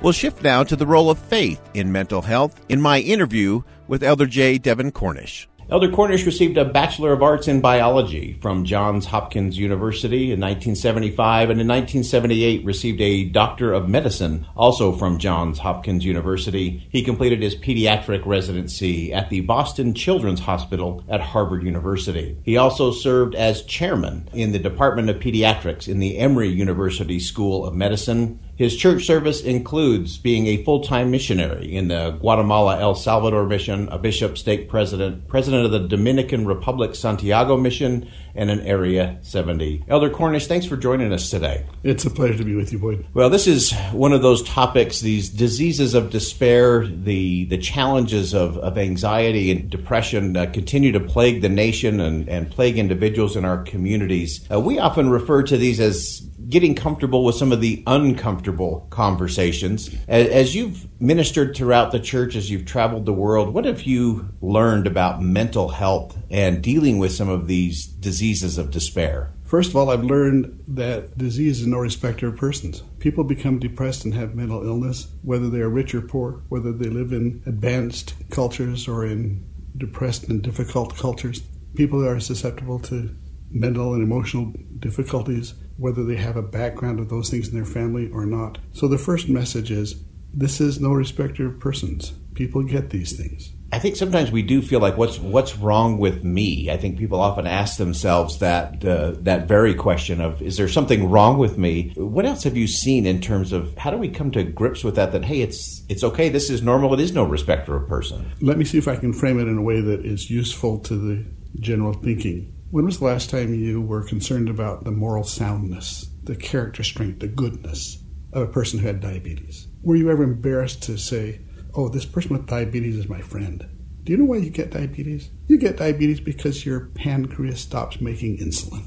We'll 0.01 0.13
shift 0.13 0.45
now 0.45 0.63
to 0.63 0.77
the 0.77 0.87
role 0.87 1.11
of 1.11 1.19
faith 1.19 1.61
in 1.75 1.91
mental 1.91 2.23
health 2.23 2.65
in 2.69 2.81
my 2.81 3.01
interview 3.01 3.63
with 3.89 4.05
Elder 4.05 4.27
J. 4.27 4.57
Devin 4.57 4.93
Cornish. 4.93 5.49
Elder 5.71 5.91
Cornish 5.91 6.25
received 6.25 6.57
a 6.57 6.65
Bachelor 6.65 7.13
of 7.13 7.23
Arts 7.23 7.47
in 7.47 7.61
Biology 7.61 8.39
from 8.41 8.65
Johns 8.65 9.05
Hopkins 9.05 9.59
University 9.59 10.33
in 10.33 10.41
1975 10.41 11.51
and 11.51 11.61
in 11.61 11.69
1978 11.69 12.65
received 12.65 13.03
a 13.03 13.25
Doctor 13.25 13.75
of 13.75 13.87
Medicine 13.87 14.47
also 14.57 14.93
from 14.93 15.19
Johns 15.19 15.59
Hopkins 15.59 16.07
University. 16.07 16.87
He 16.91 17.03
completed 17.03 17.43
his 17.43 17.55
pediatric 17.55 18.25
residency 18.25 19.13
at 19.13 19.29
the 19.29 19.43
Boston 19.43 19.93
Children's 19.93 20.41
Hospital 20.41 21.05
at 21.07 21.21
Harvard 21.21 21.63
University. 21.65 22.39
He 22.45 22.57
also 22.57 22.91
served 22.91 23.35
as 23.35 23.63
chairman 23.65 24.31
in 24.33 24.53
the 24.53 24.59
Department 24.59 25.11
of 25.11 25.17
Pediatrics 25.17 25.87
in 25.87 25.99
the 25.99 26.17
Emory 26.17 26.49
University 26.49 27.21
School 27.21 27.67
of 27.67 27.75
Medicine 27.75 28.41
his 28.59 28.77
church 28.77 29.07
service 29.07 29.41
includes 29.41 30.19
being 30.19 30.49
a 30.49 30.65
full 30.65 30.81
time 30.81 31.13
missionary 31.13 31.73
in 31.73 31.87
the 31.87 32.11
Guatemala 32.21 32.81
El 32.81 32.97
Salvador 32.97 33.47
mission, 33.47 33.89
a 33.91 33.99
bishop, 33.99 34.37
stake 34.37 34.69
president, 34.69 35.29
president 35.29 35.65
of 35.65 35.71
the 35.71 35.87
Dominican 35.87 36.45
Republic 36.45 36.97
Santiago 36.97 37.57
mission, 37.57 38.11
and 38.39 38.51
an 38.51 38.61
Area 38.61 39.19
70. 39.23 39.85
Elder 39.89 40.09
Cornish, 40.09 40.47
thanks 40.47 40.65
for 40.65 40.77
joining 40.77 41.13
us 41.13 41.29
today. 41.29 41.67
It's 41.83 42.05
a 42.05 42.11
pleasure 42.11 42.39
to 42.39 42.45
be 42.45 42.55
with 42.55 42.73
you, 42.73 42.79
Boyd. 42.79 43.05
Well, 43.13 43.31
this 43.31 43.49
is 43.49 43.73
one 43.91 44.13
of 44.13 44.23
those 44.23 44.45
topics, 44.45 45.01
these 45.01 45.29
diseases 45.29 45.95
of 45.95 46.11
despair, 46.11 46.87
the, 46.87 47.47
the 47.47 47.59
challenges 47.59 48.35
of, 48.35 48.57
of 48.59 48.79
anxiety 48.79 49.51
and 49.51 49.69
depression 49.69 50.37
uh, 50.37 50.47
continue 50.47 50.93
to 50.93 51.01
plague 51.01 51.43
the 51.43 51.49
nation 51.49 51.99
and, 51.99 52.29
and 52.29 52.49
plague 52.49 52.79
individuals 52.79 53.35
in 53.35 53.45
our 53.45 53.65
communities. 53.65 54.47
Uh, 54.51 54.61
we 54.61 54.79
often 54.79 55.11
refer 55.11 55.43
to 55.43 55.57
these 55.57 55.81
as 55.81 56.21
getting 56.49 56.75
comfortable 56.75 57.25
with 57.25 57.35
some 57.35 57.53
of 57.53 57.61
the 57.61 57.83
uncomfortable 57.87 58.87
conversations. 58.89 59.91
As 60.07 60.55
you've 60.55 60.87
ministered 60.99 61.55
throughout 61.55 61.93
the 61.93 62.01
church, 62.01 62.37
as 62.37 62.51
you've 62.51 62.65
traveled 62.65 63.05
the 63.05 63.13
world, 63.13 63.53
what 63.53 63.67
have 63.67 63.83
you 63.83 64.29
learned 64.41 64.87
about 64.87 65.21
mental 65.21 65.69
health 65.69 66.17
and 66.31 66.63
dealing 66.63 66.99
with 66.99 67.13
some 67.13 67.29
of 67.29 67.49
these 67.49 67.87
diseases 67.87 68.28
of 68.59 68.71
despair? 68.71 69.33
First 69.45 69.71
of 69.71 69.77
all, 69.77 69.91
I've 69.91 70.05
learned 70.05 70.65
that 70.69 71.17
disease 71.17 71.61
is 71.61 71.67
no 71.67 71.79
respecter 71.79 72.29
of 72.29 72.37
persons. 72.37 72.83
People 72.99 73.25
become 73.25 73.59
depressed 73.59 74.05
and 74.05 74.15
have 74.15 74.35
mental 74.35 74.65
illness, 74.67 75.09
whether 75.23 75.49
they 75.49 75.61
are 75.61 75.71
rich 75.71 75.95
or 75.95 76.03
poor, 76.03 76.43
whether 76.49 76.73
they 76.73 76.91
live 76.91 77.13
in 77.13 77.43
advanced 77.47 78.15
cultures 78.31 78.87
or 78.87 79.07
in 79.07 79.47
depressed 79.77 80.29
and 80.29 80.43
difficult 80.43 80.97
cultures. 80.97 81.43
People 81.75 82.07
are 82.07 82.21
susceptible 82.21 82.79
to 82.81 83.15
mental 83.51 83.95
and 83.95 84.03
emotional 84.03 84.53
difficulties 84.79 85.55
whether 85.79 86.05
they 86.05 86.17
have 86.17 86.37
a 86.37 86.43
background 86.43 86.99
of 86.99 87.09
those 87.09 87.31
things 87.31 87.49
in 87.49 87.55
their 87.55 87.65
family 87.65 88.11
or 88.13 88.27
not. 88.27 88.59
So 88.73 88.89
the 88.89 88.99
first 88.99 89.29
message 89.29 89.71
is 89.71 90.05
This 90.35 90.61
is 90.61 90.81
no 90.81 90.91
respecter 90.91 91.47
of 91.47 91.59
persons. 91.59 92.13
People 92.35 92.63
get 92.63 92.91
these 92.91 93.17
things. 93.17 93.53
I 93.71 93.79
think 93.79 93.97
sometimes 93.97 94.31
we 94.31 94.43
do 94.43 94.63
feel 94.63 94.81
like 94.81 94.97
what's 94.97 95.19
what's 95.19 95.57
wrong 95.57 95.99
with 95.99 96.25
me. 96.25 96.71
I 96.71 96.79
think 96.79 96.99
people 96.99 97.21
often 97.21 97.47
ask 97.47 97.77
themselves 97.77 98.39
that 98.39 98.83
uh, 98.85 99.13
that 99.21 99.47
very 99.47 99.75
question 99.75 100.21
of 100.23 100.41
is 100.41 100.57
there 100.57 100.69
something 100.69 101.11
wrong 101.11 101.37
with 101.37 101.59
me? 101.59 101.93
What 101.97 102.25
else 102.25 102.45
have 102.45 102.57
you 102.57 102.67
seen 102.67 103.05
in 103.05 103.21
terms 103.21 103.53
of 103.53 103.77
how 103.77 103.91
do 103.91 103.99
we 103.99 104.09
come 104.09 104.31
to 104.33 104.43
grips 104.43 104.85
with 104.85 104.95
that? 104.97 105.13
That 105.13 105.25
hey, 105.25 105.43
it's 105.43 105.85
it's 105.89 106.03
okay. 106.03 106.31
This 106.31 106.49
is 106.49 106.63
normal. 106.63 106.95
It 106.95 107.01
is 107.01 107.13
no 107.13 107.25
respecter 107.25 107.77
of 107.77 107.89
person. 107.89 108.33
Let 108.41 108.57
me 108.57 108.65
see 108.65 108.79
if 108.79 108.89
I 108.89 108.97
can 108.97 109.13
frame 109.13 109.39
it 109.39 109.49
in 109.49 109.59
a 109.59 109.63
way 109.63 109.83
that 109.83 110.05
is 110.05 110.31
useful 110.31 110.79
to 110.81 110.97
the 110.97 111.27
general 111.61 111.93
thinking. 111.93 112.55
When 112.71 112.87
was 112.87 112.99
the 112.99 113.07
last 113.07 113.31
time 113.31 113.55
you 113.55 113.81
were 113.81 114.03
concerned 114.03 114.49
about 114.49 114.85
the 114.85 114.91
moral 114.91 115.25
soundness, 115.25 116.07
the 116.25 116.37
character 116.37 116.83
strength, 116.83 117.21
the 117.21 117.29
goodness 117.29 118.03
of 118.33 118.43
a 118.43 118.53
person 118.53 118.79
who 118.79 118.87
had 118.87 119.01
diabetes? 119.01 119.69
Were 119.83 119.97
you 119.97 120.11
ever 120.11 120.23
embarrassed 120.23 120.83
to 120.85 120.99
say, 120.99 121.41
oh, 121.75 121.89
this 121.89 122.07
person 122.07 122.33
with 122.33 122.47
diabetes 122.47 122.97
is 122.97 123.09
my 123.09 123.21
friend. 123.21 123.69
Do 124.05 124.13
you 124.13 124.19
know 124.19 124.25
why 124.25 124.39
you 124.39 124.51
get 124.51 124.71
diabetes? 124.71 125.31
You 125.47 125.59
get 125.59 125.77
diabetes 125.77 126.21
because 126.21 126.65
your 126.65 126.87
pancreas 126.95 127.61
stops 127.61 128.01
making 128.01 128.39
insulin. 128.39 128.87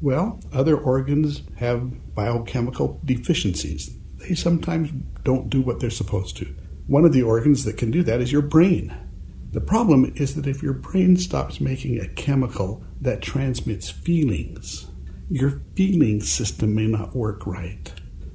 Well, 0.00 0.40
other 0.52 0.76
organs 0.76 1.42
have 1.56 2.14
biochemical 2.14 3.00
deficiencies. 3.04 3.96
They 4.16 4.34
sometimes 4.34 4.90
don't 5.24 5.50
do 5.50 5.60
what 5.60 5.80
they're 5.80 5.90
supposed 5.90 6.36
to. 6.38 6.46
One 6.86 7.04
of 7.04 7.12
the 7.12 7.22
organs 7.22 7.64
that 7.64 7.76
can 7.76 7.90
do 7.90 8.02
that 8.04 8.20
is 8.20 8.32
your 8.32 8.42
brain. 8.42 8.96
The 9.52 9.60
problem 9.60 10.12
is 10.16 10.34
that 10.34 10.46
if 10.46 10.62
your 10.62 10.72
brain 10.72 11.16
stops 11.16 11.60
making 11.60 12.00
a 12.00 12.08
chemical 12.08 12.82
that 13.00 13.20
transmits 13.20 13.90
feelings, 13.90 14.90
your 15.28 15.62
feeling 15.76 16.20
system 16.22 16.74
may 16.74 16.86
not 16.86 17.14
work 17.14 17.46
right. 17.46 17.92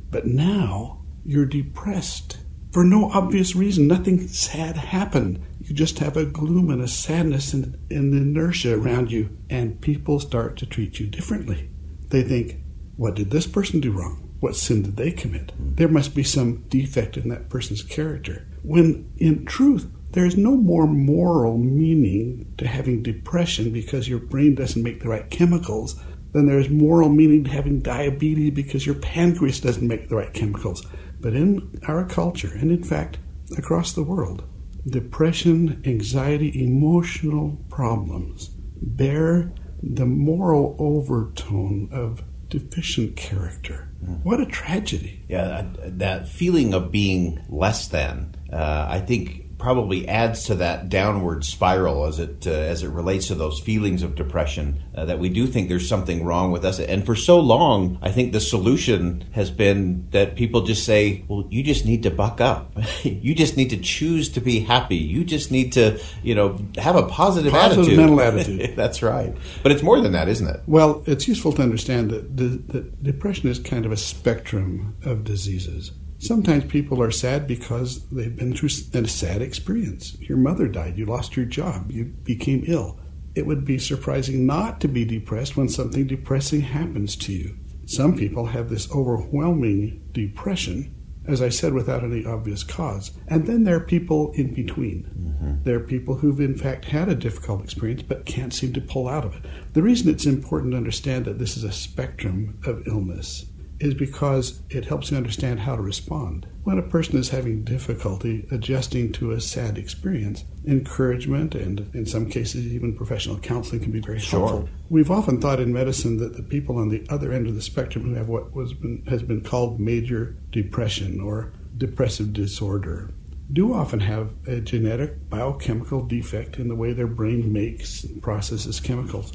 But 0.09 0.27
now 0.27 1.03
you're 1.25 1.45
depressed 1.45 2.37
for 2.77 2.83
no 2.83 3.09
obvious 3.09 3.55
reason. 3.55 3.87
Nothing 3.87 4.27
sad 4.27 4.77
happened. 4.77 5.43
You 5.63 5.73
just 5.73 5.97
have 5.97 6.15
a 6.15 6.27
gloom 6.27 6.69
and 6.69 6.79
a 6.79 6.87
sadness 6.87 7.51
and, 7.51 7.75
and 7.89 8.13
inertia 8.13 8.77
around 8.77 9.11
you, 9.11 9.35
and 9.49 9.81
people 9.81 10.19
start 10.19 10.57
to 10.57 10.67
treat 10.67 10.99
you 10.99 11.07
differently. 11.07 11.71
They 12.09 12.21
think, 12.21 12.59
what 12.95 13.15
did 13.15 13.31
this 13.31 13.47
person 13.47 13.79
do 13.79 13.93
wrong? 13.93 14.29
What 14.41 14.55
sin 14.55 14.83
did 14.83 14.95
they 14.95 15.09
commit? 15.09 15.53
Hmm. 15.53 15.73
There 15.73 15.87
must 15.87 16.13
be 16.13 16.21
some 16.21 16.67
defect 16.67 17.17
in 17.17 17.29
that 17.29 17.49
person's 17.49 17.81
character. 17.81 18.45
When 18.61 19.11
in 19.17 19.45
truth, 19.45 19.91
there's 20.11 20.37
no 20.37 20.55
more 20.55 20.85
moral 20.85 21.57
meaning 21.57 22.53
to 22.59 22.67
having 22.67 23.01
depression 23.01 23.73
because 23.73 24.07
your 24.07 24.19
brain 24.19 24.53
doesn't 24.53 24.83
make 24.83 25.01
the 25.01 25.09
right 25.09 25.27
chemicals 25.31 25.99
than 26.33 26.45
there's 26.45 26.69
moral 26.69 27.09
meaning 27.09 27.43
to 27.45 27.49
having 27.49 27.79
diabetes 27.79 28.53
because 28.53 28.85
your 28.85 28.93
pancreas 28.93 29.59
doesn't 29.59 29.87
make 29.87 30.09
the 30.09 30.15
right 30.15 30.33
chemicals. 30.33 30.85
But 31.19 31.33
in 31.33 31.79
our 31.87 32.05
culture, 32.05 32.51
and 32.53 32.71
in 32.71 32.83
fact 32.83 33.17
across 33.57 33.93
the 33.93 34.03
world, 34.03 34.43
depression, 34.87 35.81
anxiety, 35.85 36.63
emotional 36.63 37.57
problems 37.69 38.49
bear 38.81 39.51
the 39.81 40.05
moral 40.05 40.75
overtone 40.79 41.89
of 41.91 42.23
deficient 42.49 43.15
character. 43.15 43.89
What 44.23 44.39
a 44.39 44.45
tragedy. 44.45 45.25
Yeah, 45.27 45.65
that 45.83 46.29
feeling 46.29 46.73
of 46.73 46.91
being 46.91 47.43
less 47.49 47.87
than, 47.87 48.35
uh, 48.51 48.87
I 48.89 48.99
think 48.99 49.46
probably 49.57 50.07
adds 50.07 50.43
to 50.45 50.55
that 50.55 50.89
downward 50.89 51.43
spiral 51.43 52.05
as 52.05 52.19
it 52.19 52.45
uh, 52.45 52.51
as 52.51 52.83
it 52.83 52.89
relates 52.89 53.27
to 53.27 53.35
those 53.35 53.59
feelings 53.59 54.03
of 54.03 54.15
depression 54.15 54.83
uh, 54.95 55.05
that 55.05 55.19
we 55.19 55.29
do 55.29 55.47
think 55.47 55.67
there's 55.69 55.87
something 55.87 56.23
wrong 56.23 56.51
with 56.51 56.63
us. 56.63 56.79
And 56.79 57.05
for 57.05 57.15
so 57.15 57.39
long 57.39 57.97
I 58.01 58.11
think 58.11 58.33
the 58.33 58.39
solution 58.39 59.25
has 59.31 59.49
been 59.49 60.07
that 60.11 60.35
people 60.35 60.61
just 60.61 60.85
say 60.85 61.25
well 61.27 61.47
you 61.49 61.63
just 61.63 61.85
need 61.85 62.03
to 62.03 62.11
buck 62.11 62.41
up. 62.41 62.77
You 63.27 63.33
just 63.33 63.57
need 63.57 63.69
to 63.71 63.77
choose 63.77 64.29
to 64.29 64.41
be 64.41 64.59
happy. 64.59 64.95
You 64.97 65.23
just 65.23 65.51
need 65.51 65.73
to 65.73 65.99
you 66.23 66.35
know 66.35 66.59
have 66.77 66.95
a 66.95 67.03
positive, 67.03 67.51
positive 67.51 67.85
attitude. 67.85 67.97
mental 67.97 68.21
attitude. 68.27 68.75
That's 68.75 69.01
right. 69.01 69.35
But 69.63 69.71
it's 69.71 69.83
more 69.83 69.99
than 70.01 70.11
that 70.11 70.27
isn't 70.27 70.47
it? 70.47 70.61
Well 70.67 71.03
it's 71.05 71.27
useful 71.27 71.53
to 71.53 71.61
understand 71.61 72.11
that, 72.11 72.37
that 72.37 73.03
depression 73.03 73.49
is 73.49 73.59
kind 73.59 73.85
of 73.85 73.91
a 73.91 73.97
spectrum 73.97 74.95
of 75.03 75.23
diseases 75.23 75.91
Sometimes 76.19 76.65
people 76.65 77.01
are 77.01 77.11
sad 77.11 77.45
because 77.47 78.07
they've 78.09 78.35
been 78.35 78.55
through 78.55 78.69
a 78.93 79.07
sad 79.07 79.41
experience. 79.41 80.19
Your 80.19 80.37
mother 80.37 80.67
died, 80.67 80.97
you 80.97 81.05
lost 81.05 81.37
your 81.37 81.45
job, 81.45 81.91
you 81.91 82.05
became 82.05 82.63
ill. 82.65 82.99
It 83.35 83.45
would 83.45 83.63
be 83.63 83.77
surprising 83.77 84.47
not 84.47 84.81
to 84.81 84.87
be 84.87 85.05
depressed 85.05 85.55
when 85.55 85.69
something 85.69 86.07
depressing 86.07 86.61
happens 86.61 87.15
to 87.17 87.33
you. 87.33 87.55
Some 87.85 88.17
people 88.17 88.47
have 88.47 88.69
this 88.69 88.91
overwhelming 88.91 90.09
depression, 90.11 90.93
as 91.27 91.41
I 91.41 91.49
said, 91.49 91.73
without 91.73 92.03
any 92.03 92.25
obvious 92.25 92.63
cause. 92.63 93.11
And 93.27 93.45
then 93.45 93.63
there 93.63 93.75
are 93.75 93.81
people 93.81 94.31
in 94.33 94.55
between. 94.55 95.03
Mm-hmm. 95.03 95.63
There 95.63 95.75
are 95.75 95.81
people 95.81 96.15
who've, 96.15 96.39
in 96.39 96.57
fact, 96.57 96.85
had 96.85 97.09
a 97.09 97.15
difficult 97.15 97.63
experience 97.63 98.01
but 98.01 98.25
can't 98.25 98.53
seem 98.53 98.73
to 98.73 98.81
pull 98.81 99.07
out 99.07 99.23
of 99.23 99.35
it. 99.35 99.45
The 99.73 99.83
reason 99.83 100.09
it's 100.09 100.25
important 100.25 100.71
to 100.71 100.77
understand 100.77 101.25
that 101.25 101.37
this 101.37 101.55
is 101.55 101.63
a 101.63 101.71
spectrum 101.71 102.59
of 102.65 102.87
illness 102.87 103.45
is 103.79 103.93
because 103.93 104.61
it 104.69 104.85
helps 104.85 105.11
you 105.11 105.17
understand 105.17 105.59
how 105.59 105.75
to 105.75 105.81
respond. 105.81 106.47
When 106.63 106.77
a 106.77 106.83
person 106.83 107.17
is 107.17 107.29
having 107.29 107.63
difficulty 107.63 108.47
adjusting 108.51 109.11
to 109.13 109.31
a 109.31 109.41
sad 109.41 109.77
experience, 109.77 110.43
encouragement 110.65 111.55
and, 111.55 111.89
in 111.93 112.05
some 112.05 112.29
cases, 112.29 112.67
even 112.67 112.95
professional 112.95 113.39
counseling 113.39 113.81
can 113.81 113.91
be 113.91 114.01
very 114.01 114.19
sure. 114.19 114.39
helpful. 114.39 114.69
We've 114.89 115.11
often 115.11 115.39
thought 115.39 115.59
in 115.59 115.71
medicine 115.71 116.17
that 116.17 116.35
the 116.35 116.43
people 116.43 116.77
on 116.77 116.89
the 116.89 117.05
other 117.09 117.31
end 117.31 117.47
of 117.47 117.55
the 117.55 117.61
spectrum 117.61 118.05
who 118.05 118.13
have 118.15 118.27
what 118.27 118.53
was 118.53 118.73
been, 118.73 119.03
has 119.07 119.23
been 119.23 119.41
called 119.41 119.79
major 119.79 120.35
depression 120.51 121.21
or 121.21 121.53
depressive 121.77 122.33
disorder 122.33 123.11
do 123.51 123.73
often 123.73 124.01
have 124.01 124.33
a 124.45 124.59
genetic 124.59 125.29
biochemical 125.29 126.05
defect 126.05 126.57
in 126.57 126.67
the 126.67 126.75
way 126.75 126.91
their 126.91 127.07
brain 127.07 127.53
makes 127.53 128.03
and 128.03 128.21
processes 128.21 128.79
chemicals. 128.79 129.31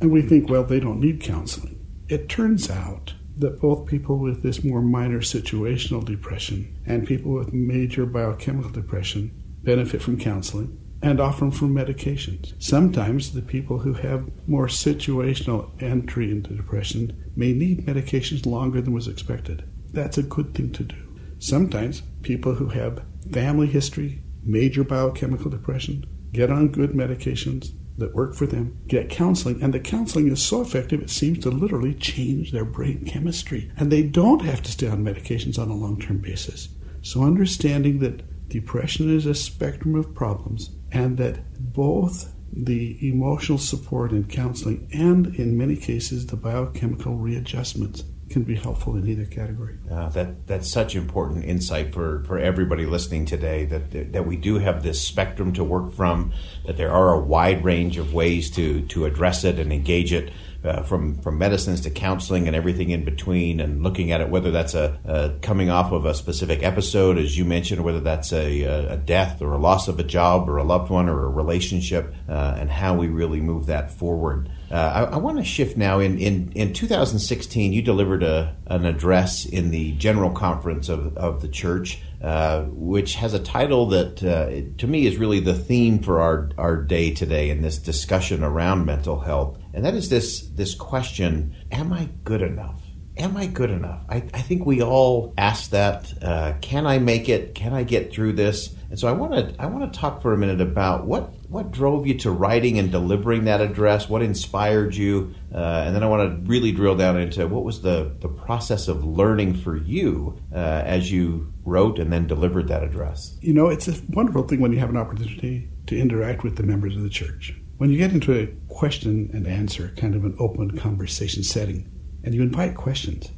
And 0.00 0.10
we 0.10 0.22
think, 0.22 0.50
well, 0.50 0.64
they 0.64 0.80
don't 0.80 1.00
need 1.00 1.22
counseling. 1.22 1.80
It 2.08 2.28
turns 2.28 2.68
out 2.68 3.14
that 3.36 3.60
both 3.60 3.86
people 3.86 4.18
with 4.18 4.42
this 4.42 4.62
more 4.62 4.82
minor 4.82 5.20
situational 5.20 6.04
depression 6.04 6.76
and 6.86 7.06
people 7.06 7.32
with 7.32 7.52
major 7.52 8.06
biochemical 8.06 8.70
depression 8.70 9.30
benefit 9.62 10.02
from 10.02 10.18
counseling 10.18 10.78
and 11.02 11.20
often 11.20 11.50
from 11.50 11.74
medications. 11.74 12.54
Sometimes 12.62 13.32
the 13.32 13.42
people 13.42 13.78
who 13.78 13.92
have 13.92 14.30
more 14.46 14.68
situational 14.68 15.70
entry 15.82 16.30
into 16.30 16.54
depression 16.54 17.30
may 17.36 17.52
need 17.52 17.86
medications 17.86 18.46
longer 18.46 18.80
than 18.80 18.94
was 18.94 19.08
expected. 19.08 19.64
That's 19.92 20.18
a 20.18 20.22
good 20.22 20.54
thing 20.54 20.72
to 20.72 20.84
do. 20.84 20.96
Sometimes 21.38 22.02
people 22.22 22.54
who 22.54 22.68
have 22.68 23.04
family 23.32 23.66
history, 23.66 24.22
major 24.42 24.84
biochemical 24.84 25.50
depression, 25.50 26.04
get 26.32 26.50
on 26.50 26.68
good 26.68 26.90
medications 26.92 27.70
that 27.96 28.14
work 28.14 28.34
for 28.34 28.46
them 28.46 28.78
get 28.86 29.08
counseling, 29.08 29.62
and 29.62 29.72
the 29.72 29.80
counseling 29.80 30.28
is 30.30 30.42
so 30.42 30.60
effective 30.60 31.00
it 31.00 31.10
seems 31.10 31.38
to 31.40 31.50
literally 31.50 31.94
change 31.94 32.52
their 32.52 32.64
brain 32.64 33.04
chemistry. 33.04 33.70
And 33.76 33.90
they 33.90 34.02
don't 34.02 34.42
have 34.42 34.62
to 34.62 34.72
stay 34.72 34.88
on 34.88 35.04
medications 35.04 35.58
on 35.58 35.70
a 35.70 35.76
long 35.76 36.00
term 36.00 36.18
basis. 36.18 36.68
So, 37.02 37.22
understanding 37.22 38.00
that 38.00 38.48
depression 38.48 39.14
is 39.14 39.26
a 39.26 39.34
spectrum 39.34 39.94
of 39.94 40.14
problems 40.14 40.70
and 40.90 41.16
that 41.18 41.40
both 41.72 42.32
the 42.52 42.96
emotional 43.06 43.58
support 43.58 44.12
and 44.12 44.28
counseling 44.28 44.88
and, 44.92 45.34
in 45.36 45.58
many 45.58 45.76
cases, 45.76 46.26
the 46.26 46.36
biochemical 46.36 47.16
readjustments 47.16 48.04
can 48.34 48.42
be 48.42 48.56
helpful 48.56 48.96
in 48.96 49.08
either 49.08 49.24
category. 49.24 49.78
Uh, 49.88 50.08
that 50.08 50.46
that's 50.48 50.68
such 50.68 50.96
important 50.96 51.44
insight 51.44 51.94
for, 51.94 52.24
for 52.24 52.36
everybody 52.36 52.84
listening 52.84 53.24
today. 53.24 53.64
That 53.64 54.12
that 54.12 54.26
we 54.26 54.36
do 54.36 54.58
have 54.58 54.82
this 54.82 55.00
spectrum 55.00 55.52
to 55.52 55.62
work 55.62 55.92
from. 55.92 56.32
That 56.66 56.76
there 56.76 56.90
are 56.90 57.14
a 57.14 57.20
wide 57.20 57.64
range 57.64 57.96
of 57.96 58.12
ways 58.12 58.50
to 58.50 58.82
to 58.88 59.06
address 59.06 59.44
it 59.44 59.60
and 59.60 59.72
engage 59.72 60.12
it. 60.12 60.32
Uh, 60.64 60.82
from 60.82 61.14
from 61.18 61.36
medicines 61.36 61.82
to 61.82 61.90
counseling 61.90 62.46
and 62.46 62.56
everything 62.56 62.88
in 62.88 63.04
between, 63.04 63.60
and 63.60 63.82
looking 63.82 64.12
at 64.12 64.22
it 64.22 64.30
whether 64.30 64.50
that's 64.50 64.72
a, 64.72 64.98
a 65.04 65.30
coming 65.42 65.68
off 65.68 65.92
of 65.92 66.06
a 66.06 66.14
specific 66.14 66.62
episode, 66.62 67.18
as 67.18 67.36
you 67.36 67.44
mentioned, 67.44 67.84
whether 67.84 68.00
that's 68.00 68.32
a, 68.32 68.62
a, 68.62 68.96
death 68.96 69.42
or 69.42 69.52
a 69.52 69.58
loss 69.58 69.88
of 69.88 69.98
a 69.98 70.02
job 70.02 70.48
or 70.48 70.56
a 70.56 70.64
loved 70.64 70.90
one 70.90 71.06
or 71.06 71.26
a 71.26 71.28
relationship, 71.28 72.14
uh, 72.30 72.56
and 72.58 72.70
how 72.70 72.94
we 72.94 73.08
really 73.08 73.42
move 73.42 73.66
that 73.66 73.90
forward. 73.90 74.48
Uh, 74.70 75.08
I, 75.10 75.14
I 75.14 75.16
want 75.18 75.38
to 75.38 75.44
shift 75.44 75.76
now. 75.76 76.00
In, 76.00 76.18
in, 76.18 76.50
in 76.54 76.72
2016, 76.72 77.72
you 77.72 77.82
delivered 77.82 78.22
a, 78.22 78.56
an 78.66 78.86
address 78.86 79.44
in 79.44 79.70
the 79.70 79.92
General 79.92 80.30
Conference 80.30 80.88
of, 80.88 81.16
of 81.16 81.42
the 81.42 81.48
Church, 81.48 82.00
uh, 82.24 82.62
which 82.70 83.16
has 83.16 83.34
a 83.34 83.38
title 83.38 83.86
that, 83.86 84.22
uh, 84.24 84.76
to 84.78 84.86
me, 84.86 85.06
is 85.06 85.18
really 85.18 85.40
the 85.40 85.54
theme 85.54 85.98
for 85.98 86.22
our, 86.22 86.50
our 86.56 86.76
day 86.76 87.12
today 87.12 87.50
in 87.50 87.60
this 87.60 87.78
discussion 87.78 88.42
around 88.42 88.86
mental 88.86 89.20
health. 89.20 89.58
And 89.74 89.84
that 89.84 89.94
is 89.94 90.08
this, 90.08 90.40
this 90.40 90.74
question 90.74 91.54
Am 91.70 91.92
I 91.92 92.08
good 92.24 92.40
enough? 92.40 92.80
am 93.16 93.36
I 93.36 93.46
good 93.46 93.70
enough? 93.70 94.02
I, 94.08 94.16
I 94.16 94.42
think 94.42 94.66
we 94.66 94.82
all 94.82 95.34
ask 95.38 95.70
that. 95.70 96.12
Uh, 96.22 96.54
can 96.60 96.86
I 96.86 96.98
make 96.98 97.28
it? 97.28 97.54
Can 97.54 97.72
I 97.72 97.84
get 97.84 98.12
through 98.12 98.32
this? 98.32 98.74
And 98.90 98.98
so 98.98 99.08
I 99.08 99.12
want 99.12 99.34
to 99.34 99.62
I 99.62 99.66
want 99.66 99.92
to 99.92 99.98
talk 99.98 100.22
for 100.22 100.32
a 100.32 100.38
minute 100.38 100.60
about 100.60 101.06
what 101.06 101.32
what 101.54 101.70
drove 101.70 102.04
you 102.04 102.14
to 102.14 102.32
writing 102.32 102.80
and 102.80 102.90
delivering 102.90 103.44
that 103.44 103.60
address. 103.60 104.08
What 104.08 104.22
inspired 104.22 104.96
you? 104.96 105.32
Uh, 105.54 105.84
and 105.86 105.94
then 105.94 106.02
I 106.02 106.06
want 106.06 106.28
to 106.28 106.50
really 106.50 106.72
drill 106.72 106.96
down 106.96 107.16
into 107.16 107.46
what 107.46 107.62
was 107.62 107.82
the 107.82 108.16
the 108.18 108.28
process 108.28 108.88
of 108.88 109.04
learning 109.04 109.54
for 109.54 109.76
you 109.76 110.36
uh, 110.52 110.82
as 110.84 111.12
you 111.12 111.52
wrote 111.64 112.00
and 112.00 112.12
then 112.12 112.26
delivered 112.26 112.66
that 112.68 112.82
address. 112.82 113.38
You 113.40 113.54
know, 113.54 113.68
it's 113.68 113.86
a 113.86 113.94
wonderful 114.08 114.42
thing 114.42 114.60
when 114.60 114.72
you 114.72 114.80
have 114.80 114.90
an 114.90 114.96
opportunity 114.96 115.70
to 115.86 115.96
interact 115.96 116.42
with 116.42 116.56
the 116.56 116.64
members 116.64 116.96
of 116.96 117.04
the 117.04 117.08
church. 117.08 117.54
When 117.76 117.88
you 117.88 117.98
get 117.98 118.10
into 118.10 118.36
a 118.36 118.48
question 118.68 119.30
and 119.32 119.46
answer, 119.46 119.92
kind 119.96 120.16
of 120.16 120.24
an 120.24 120.34
open 120.40 120.76
conversation 120.76 121.44
setting, 121.44 121.88
and 122.24 122.34
you 122.34 122.42
invite 122.42 122.74
questions. 122.74 123.30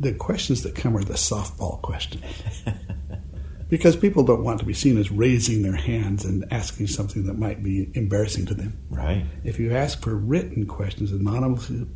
The 0.00 0.12
questions 0.14 0.64
that 0.64 0.74
come 0.74 0.96
are 0.96 1.04
the 1.04 1.14
softball 1.14 1.80
questions. 1.82 2.24
because 3.70 3.94
people 3.96 4.24
don't 4.24 4.42
want 4.42 4.58
to 4.58 4.66
be 4.66 4.74
seen 4.74 4.98
as 4.98 5.10
raising 5.10 5.62
their 5.62 5.76
hands 5.76 6.24
and 6.24 6.44
asking 6.50 6.88
something 6.88 7.24
that 7.24 7.38
might 7.38 7.62
be 7.62 7.90
embarrassing 7.94 8.44
to 8.46 8.54
them. 8.54 8.76
Right. 8.90 9.24
If 9.44 9.60
you 9.60 9.72
ask 9.72 10.02
for 10.02 10.16
written 10.16 10.66
questions 10.66 11.12
anonymously, 11.12 11.86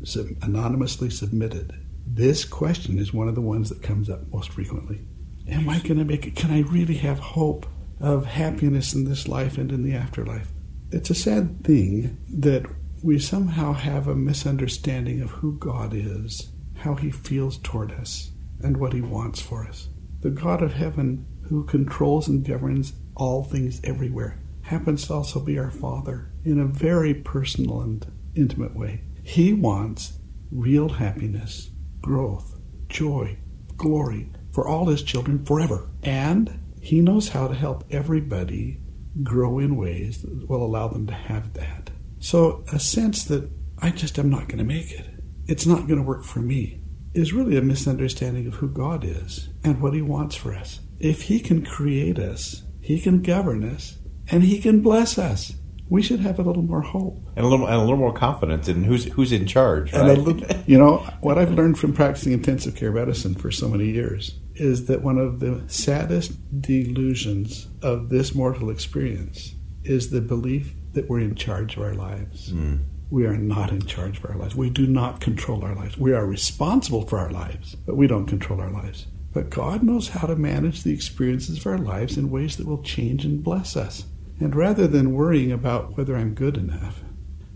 anonymously 0.40 1.10
submitted, 1.10 1.74
this 2.06 2.44
question 2.44 2.98
is 2.98 3.12
one 3.12 3.28
of 3.28 3.34
the 3.34 3.40
ones 3.40 3.68
that 3.70 3.82
comes 3.82 4.08
up 4.08 4.20
most 4.32 4.52
frequently. 4.52 5.00
Am 5.48 5.68
I 5.68 5.80
going 5.80 5.98
to 5.98 6.04
make 6.04 6.26
it? 6.26 6.36
Can 6.36 6.52
I 6.52 6.60
really 6.60 6.94
have 6.94 7.18
hope 7.18 7.66
of 8.00 8.24
happiness 8.24 8.94
in 8.94 9.04
this 9.04 9.26
life 9.26 9.58
and 9.58 9.72
in 9.72 9.82
the 9.82 9.94
afterlife? 9.94 10.52
It's 10.90 11.10
a 11.10 11.14
sad 11.14 11.64
thing 11.64 12.18
that 12.32 12.66
we 13.02 13.18
somehow 13.18 13.72
have 13.72 14.06
a 14.06 14.14
misunderstanding 14.14 15.20
of 15.20 15.30
who 15.30 15.58
God 15.58 15.92
is, 15.92 16.52
how 16.76 16.94
He 16.94 17.10
feels 17.10 17.58
toward 17.58 17.90
us, 17.92 18.30
and 18.62 18.76
what 18.76 18.92
He 18.92 19.00
wants 19.00 19.40
for 19.40 19.66
us. 19.66 19.88
The 20.20 20.30
God 20.30 20.62
of 20.62 20.72
heaven, 20.72 21.26
who 21.48 21.64
controls 21.64 22.28
and 22.28 22.44
governs 22.44 22.94
all 23.16 23.44
things 23.44 23.80
everywhere, 23.84 24.38
happens 24.62 25.06
to 25.06 25.14
also 25.14 25.40
be 25.40 25.58
our 25.58 25.70
Father 25.70 26.30
in 26.44 26.58
a 26.58 26.66
very 26.66 27.14
personal 27.14 27.80
and 27.80 28.06
intimate 28.34 28.74
way. 28.76 29.02
He 29.22 29.52
wants 29.52 30.18
real 30.50 30.88
happiness, 30.88 31.70
growth, 32.00 32.58
joy, 32.88 33.38
glory 33.76 34.30
for 34.52 34.68
all 34.68 34.86
His 34.86 35.02
children 35.02 35.44
forever. 35.44 35.88
And 36.02 36.60
He 36.80 37.00
knows 37.00 37.28
how 37.28 37.48
to 37.48 37.54
help 37.54 37.84
everybody 37.90 38.80
grow 39.22 39.58
in 39.58 39.76
ways 39.76 40.22
that 40.22 40.48
will 40.48 40.64
allow 40.64 40.88
them 40.88 41.06
to 41.06 41.14
have 41.14 41.54
that. 41.54 41.90
So 42.18 42.64
a 42.72 42.78
sense 42.78 43.24
that 43.24 43.50
I 43.78 43.90
just 43.90 44.18
am 44.18 44.30
not 44.30 44.48
going 44.48 44.58
to 44.58 44.64
make 44.64 44.92
it, 44.92 45.06
it's 45.46 45.66
not 45.66 45.86
going 45.86 46.00
to 46.00 46.06
work 46.06 46.24
for 46.24 46.40
me, 46.40 46.80
is 47.12 47.32
really 47.32 47.56
a 47.56 47.62
misunderstanding 47.62 48.46
of 48.46 48.54
who 48.54 48.68
God 48.68 49.04
is 49.04 49.50
and 49.62 49.80
what 49.80 49.94
He 49.94 50.02
wants 50.02 50.34
for 50.34 50.54
us. 50.54 50.80
If 50.98 51.22
He 51.22 51.40
can 51.40 51.64
create 51.64 52.18
us, 52.18 52.62
He 52.80 53.00
can 53.00 53.22
govern 53.22 53.64
us, 53.64 53.98
and 54.30 54.42
He 54.42 54.60
can 54.60 54.80
bless 54.80 55.18
us. 55.18 55.54
We 55.88 56.02
should 56.02 56.20
have 56.20 56.38
a 56.38 56.42
little 56.42 56.62
more 56.62 56.80
hope 56.80 57.18
and 57.36 57.44
a 57.44 57.48
little 57.48 57.66
and 57.66 57.76
a 57.76 57.80
little 57.80 57.98
more 57.98 58.12
confidence 58.12 58.68
in 58.68 58.84
who's 58.84 59.04
who's 59.04 59.32
in 59.32 59.46
charge. 59.46 59.92
Right? 59.92 60.18
Little, 60.18 60.40
you 60.66 60.78
know 60.78 60.98
what 61.20 61.38
I've 61.38 61.52
learned 61.52 61.78
from 61.78 61.92
practicing 61.92 62.32
intensive 62.32 62.74
care 62.74 62.90
medicine 62.90 63.34
for 63.34 63.50
so 63.50 63.68
many 63.68 63.90
years 63.90 64.38
is 64.54 64.86
that 64.86 65.02
one 65.02 65.18
of 65.18 65.40
the 65.40 65.62
saddest 65.66 66.32
delusions 66.60 67.66
of 67.82 68.08
this 68.08 68.34
mortal 68.34 68.70
experience 68.70 69.54
is 69.82 70.10
the 70.10 70.20
belief 70.20 70.74
that 70.92 71.08
we're 71.08 71.20
in 71.20 71.34
charge 71.34 71.76
of 71.76 71.82
our 71.82 71.94
lives. 71.94 72.52
Mm. 72.52 72.84
We 73.10 73.26
are 73.26 73.36
not 73.36 73.70
in 73.70 73.82
charge 73.82 74.18
of 74.18 74.30
our 74.30 74.36
lives. 74.36 74.56
We 74.56 74.70
do 74.70 74.86
not 74.86 75.20
control 75.20 75.64
our 75.64 75.74
lives. 75.74 75.98
We 75.98 76.12
are 76.12 76.26
responsible 76.26 77.06
for 77.06 77.18
our 77.18 77.30
lives, 77.30 77.74
but 77.74 77.96
we 77.96 78.06
don't 78.06 78.26
control 78.26 78.60
our 78.60 78.70
lives. 78.70 79.06
But 79.34 79.50
God 79.50 79.82
knows 79.82 80.08
how 80.08 80.28
to 80.28 80.36
manage 80.36 80.82
the 80.82 80.94
experiences 80.94 81.58
of 81.58 81.66
our 81.66 81.76
lives 81.76 82.16
in 82.16 82.30
ways 82.30 82.56
that 82.56 82.66
will 82.66 82.82
change 82.82 83.24
and 83.24 83.42
bless 83.42 83.76
us. 83.76 84.04
And 84.40 84.54
rather 84.54 84.86
than 84.86 85.12
worrying 85.12 85.50
about 85.50 85.96
whether 85.96 86.16
I'm 86.16 86.34
good 86.34 86.56
enough, 86.56 87.02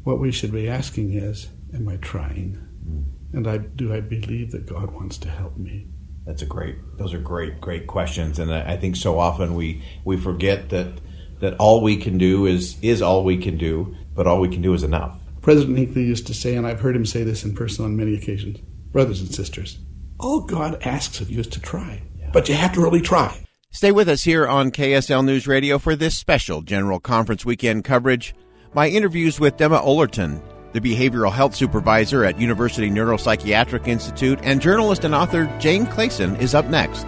what 0.03 0.19
we 0.19 0.33
should 0.33 0.53
be 0.53 0.69
asking 0.69 1.15
is, 1.15 1.49
Am 1.73 1.89
I 1.89 1.97
trying? 1.97 2.59
Mm. 2.87 3.05
And 3.35 3.47
I, 3.47 3.59
do 3.59 3.93
I 3.93 4.01
believe 4.01 4.53
that 4.53 4.67
God 4.67 4.93
wants 4.93 5.19
to 5.19 5.29
help 5.29 5.57
me? 5.57 5.87
That's 6.27 6.43
a 6.43 6.47
great. 6.47 6.77
Those 6.99 7.15
are 7.15 7.19
great, 7.19 7.61
great 7.61 7.87
questions, 7.87 8.39
and 8.39 8.53
I, 8.53 8.73
I 8.73 8.77
think 8.77 8.97
so 8.97 9.19
often 9.19 9.55
we 9.55 9.83
we 10.05 10.19
forget 10.19 10.69
that 10.71 11.01
that 11.41 11.57
all 11.59 11.83
we 11.83 11.97
can 11.97 12.19
do 12.19 12.45
is 12.45 12.77
is 12.83 13.01
all 13.01 13.25
we 13.25 13.39
can 13.39 13.57
do, 13.57 13.97
but 14.15 14.27
all 14.27 14.41
we 14.41 14.49
can 14.49 14.61
do 14.61 14.75
is 14.75 14.83
enough. 14.83 15.19
President 15.41 15.79
Hinckley 15.79 16.05
used 16.05 16.27
to 16.27 16.35
say, 16.35 16.55
and 16.55 16.67
I've 16.67 16.81
heard 16.81 16.97
him 16.97 17.07
say 17.07 17.23
this 17.23 17.45
in 17.45 17.55
person 17.55 17.85
on 17.85 17.97
many 17.97 18.15
occasions, 18.15 18.59
brothers 18.93 19.21
and 19.21 19.35
sisters, 19.35 19.79
all 20.19 20.41
God 20.41 20.83
asks 20.83 21.21
of 21.21 21.31
you 21.31 21.41
is 21.41 21.47
to 21.49 21.61
try, 21.61 22.03
yeah. 22.19 22.31
but 22.33 22.49
you 22.49 22.55
have 22.55 22.73
to 22.75 22.81
really 22.81 23.01
try. 23.01 23.45
Stay 23.71 23.93
with 23.93 24.09
us 24.09 24.25
here 24.25 24.47
on 24.47 24.71
KSL 24.71 25.25
News 25.25 25.47
Radio 25.47 25.79
for 25.79 25.95
this 25.95 26.17
special 26.17 26.63
General 26.63 26.99
Conference 27.01 27.45
weekend 27.45 27.85
coverage. 27.85 28.35
My 28.75 28.89
interviews 28.89 29.39
with 29.39 29.57
Dema 29.57 29.85
Ollerton, 29.85 30.43
the 30.73 30.81
behavioral 30.81 31.33
health 31.33 31.55
supervisor 31.55 32.25
at 32.25 32.41
University 32.41 32.91
Neuropsychiatric 32.91 33.87
Institute, 33.87 34.39
and 34.43 34.61
journalist 34.61 35.05
and 35.05 35.15
author 35.15 35.47
Jane 35.59 35.87
Clayson 35.87 36.41
is 36.41 36.55
up 36.55 36.67
next. 36.67 37.07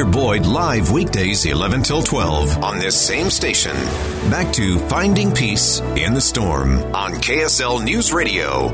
You 0.00 0.06
can 0.06 0.14
hear 0.14 0.22
Boyd 0.22 0.46
live 0.46 0.90
weekdays 0.92 1.44
11 1.44 1.82
till 1.82 2.02
12 2.02 2.64
on 2.64 2.78
this 2.78 2.98
same 2.98 3.28
station. 3.28 3.76
Back 4.30 4.50
to 4.54 4.78
Finding 4.88 5.30
Peace 5.30 5.80
in 5.80 6.14
the 6.14 6.22
Storm 6.22 6.78
on 6.94 7.12
KSL 7.16 7.84
News 7.84 8.10
Radio. 8.10 8.68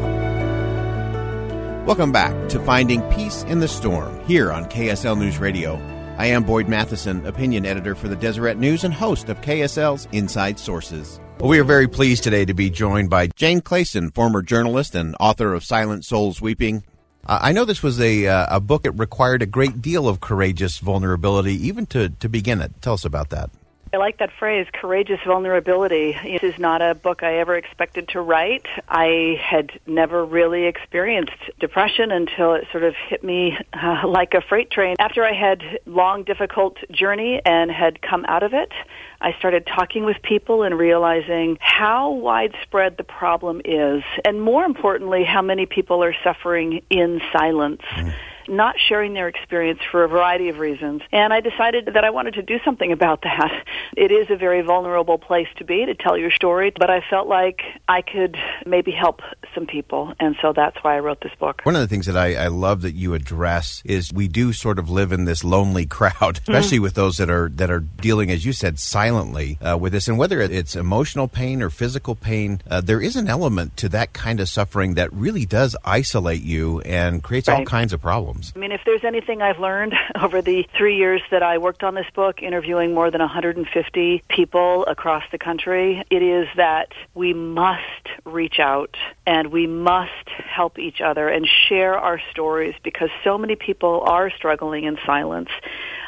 Welcome 1.84 2.12
back 2.12 2.48
to 2.50 2.60
Finding 2.60 3.02
Peace 3.10 3.42
in 3.48 3.58
the 3.58 3.66
Storm 3.66 4.24
here 4.26 4.52
on 4.52 4.66
KSL 4.66 5.18
News 5.18 5.38
Radio. 5.38 5.74
I 6.16 6.26
am 6.26 6.44
Boyd 6.44 6.68
Matheson, 6.68 7.26
opinion 7.26 7.66
editor 7.66 7.96
for 7.96 8.06
the 8.06 8.14
Deseret 8.14 8.56
News 8.56 8.84
and 8.84 8.94
host 8.94 9.28
of 9.28 9.40
KSL's 9.40 10.06
Inside 10.12 10.60
Sources. 10.60 11.18
Well, 11.40 11.48
we 11.48 11.58
are 11.58 11.64
very 11.64 11.88
pleased 11.88 12.22
today 12.22 12.44
to 12.44 12.54
be 12.54 12.70
joined 12.70 13.10
by 13.10 13.26
Jane 13.26 13.62
Clayson, 13.62 14.14
former 14.14 14.42
journalist 14.42 14.94
and 14.94 15.16
author 15.18 15.54
of 15.54 15.64
Silent 15.64 16.04
Souls 16.04 16.40
Weeping, 16.40 16.84
I 17.28 17.52
know 17.52 17.64
this 17.64 17.82
was 17.82 18.00
a 18.00 18.26
uh, 18.26 18.56
a 18.56 18.60
book 18.60 18.84
that 18.84 18.92
required 18.92 19.42
a 19.42 19.46
great 19.46 19.82
deal 19.82 20.08
of 20.08 20.20
courageous 20.20 20.78
vulnerability, 20.78 21.54
even 21.66 21.86
to 21.86 22.10
to 22.10 22.28
begin 22.28 22.60
it. 22.60 22.80
Tell 22.80 22.94
us 22.94 23.04
about 23.04 23.30
that. 23.30 23.50
I 23.92 23.99
like 23.99 24.18
that 24.18 24.31
phrase, 24.38 24.66
courageous 24.72 25.20
vulnerability. 25.25 26.16
This 26.40 26.55
is 26.55 26.59
not 26.59 26.83
a 26.83 26.94
book 26.94 27.22
I 27.22 27.38
ever 27.38 27.57
expected 27.57 28.09
to 28.09 28.20
write. 28.20 28.66
I 28.88 29.40
had 29.40 29.79
never 29.87 30.25
really 30.25 30.64
experienced 30.64 31.37
depression 31.61 32.11
until 32.11 32.55
it 32.55 32.66
sort 32.72 32.83
of 32.83 32.94
hit 33.09 33.22
me 33.22 33.57
uh, 33.72 34.03
like 34.07 34.35
a 34.35 34.40
freight 34.40 34.70
train. 34.70 34.96
After 34.99 35.25
I 35.25 35.33
had 35.33 35.62
long, 35.87 36.25
difficult 36.25 36.79
journey 36.90 37.40
and 37.44 37.70
had 37.70 38.03
come 38.03 38.25
out 38.27 38.42
of 38.42 38.55
it, 38.55 38.72
I 39.20 39.35
started 39.38 39.66
talking 39.66 40.05
with 40.05 40.20
people 40.20 40.64
and 40.64 40.77
realizing 40.77 41.57
how 41.61 42.11
widespread 42.11 42.96
the 42.96 43.05
problem 43.05 43.62
is, 43.64 44.03
and 44.25 44.42
more 44.42 44.64
importantly, 44.64 45.22
how 45.25 45.42
many 45.42 45.64
people 45.64 46.03
are 46.03 46.14
suffering 46.25 46.83
in 46.90 47.20
silence. 47.33 47.83
Mm 47.94 48.12
not 48.48 48.76
sharing 48.78 49.14
their 49.14 49.28
experience 49.28 49.80
for 49.90 50.04
a 50.04 50.09
variety 50.09 50.48
of 50.48 50.59
reasons. 50.59 51.02
And 51.12 51.32
I 51.32 51.40
decided 51.40 51.87
that 51.87 52.04
I 52.04 52.11
wanted 52.11 52.35
to 52.35 52.42
do 52.42 52.59
something 52.64 52.92
about 52.92 53.22
that. 53.22 53.64
It 53.96 54.11
is 54.11 54.28
a 54.30 54.37
very 54.37 54.62
vulnerable 54.62 55.18
place 55.18 55.48
to 55.56 55.64
be 55.64 55.87
to 55.87 55.94
tell 55.94 56.16
your 56.16 56.30
story, 56.30 56.72
but 56.78 56.90
I 56.90 57.02
felt 57.09 57.28
like 57.28 57.62
I 57.88 58.02
could 58.02 58.37
maybe 58.64 58.90
help 58.90 59.20
some 59.54 59.66
people. 59.66 60.12
And 60.20 60.37
so 60.42 60.52
that's 60.52 60.76
why 60.82 60.96
I 60.96 61.00
wrote 61.00 61.20
this 61.20 61.32
book. 61.38 61.62
One 61.64 61.74
of 61.74 61.80
the 61.80 61.88
things 61.88 62.06
that 62.06 62.16
I, 62.16 62.35
I 62.35 62.48
love 62.48 62.82
that 62.82 62.94
you 62.94 63.14
address 63.14 63.82
is 63.85 64.12
we 64.12 64.28
do 64.28 64.52
sort 64.52 64.78
of 64.78 64.90
live 64.90 65.12
in 65.12 65.24
this 65.24 65.44
lonely 65.44 65.87
crowd, 65.87 66.38
especially 66.38 66.76
mm-hmm. 66.76 66.85
with 66.85 66.94
those 66.94 67.16
that 67.16 67.30
are 67.30 67.48
that 67.50 67.70
are 67.70 67.80
dealing, 67.80 68.30
as 68.30 68.44
you 68.44 68.52
said, 68.52 68.78
silently 68.78 69.59
uh, 69.61 69.76
with 69.76 69.92
this. 69.92 70.09
And 70.09 70.18
whether 70.18 70.40
it's 70.40 70.76
emotional 70.76 71.28
pain 71.28 71.62
or 71.62 71.70
physical 71.70 72.14
pain, 72.14 72.61
uh, 72.70 72.80
there 72.80 73.00
is 73.00 73.16
an 73.16 73.28
element 73.28 73.76
to 73.78 73.88
that 73.90 74.12
kind 74.12 74.40
of 74.40 74.48
suffering 74.48 74.94
that 74.94 75.12
really 75.12 75.46
does 75.46 75.76
isolate 75.85 76.42
you 76.42 76.80
and 76.80 77.22
creates 77.22 77.48
right. 77.48 77.61
all 77.61 77.64
kinds 77.64 77.92
of 77.92 78.00
problems 78.00 78.36
problems. 78.37 78.53
I 78.55 78.59
mean, 78.59 78.72
if 78.72 78.81
there's 78.85 79.05
anything 79.05 79.42
I've 79.42 79.59
learned 79.59 79.94
over 80.20 80.42
the 80.42 80.66
three 80.77 80.96
years 80.96 81.22
that 81.31 81.42
I 81.42 81.59
worked 81.59 81.83
on 81.83 81.94
this 81.94 82.07
book, 82.14 82.42
interviewing 82.42 82.94
more 82.94 83.11
than 83.11 83.20
150 83.20 84.22
people 84.29 84.85
across 84.87 85.25
the 85.31 85.38
country, 85.38 86.03
it 86.11 86.22
is 86.22 86.49
that 86.57 86.92
we 87.14 87.33
must 87.33 87.83
reach 88.25 88.59
out 88.59 88.96
and 89.27 89.49
we 89.49 89.66
must 89.66 90.29
help 90.29 90.79
each 90.79 91.01
other 91.01 91.29
and 91.29 91.49
share 91.68 91.96
our 91.99 92.20
stories 92.31 92.75
because 92.83 93.11
so 93.25 93.38
many 93.38 93.57
people 93.57 94.03
are 94.07 94.31
struggling 94.31 94.85
in 94.85 94.99
silence. 95.05 95.51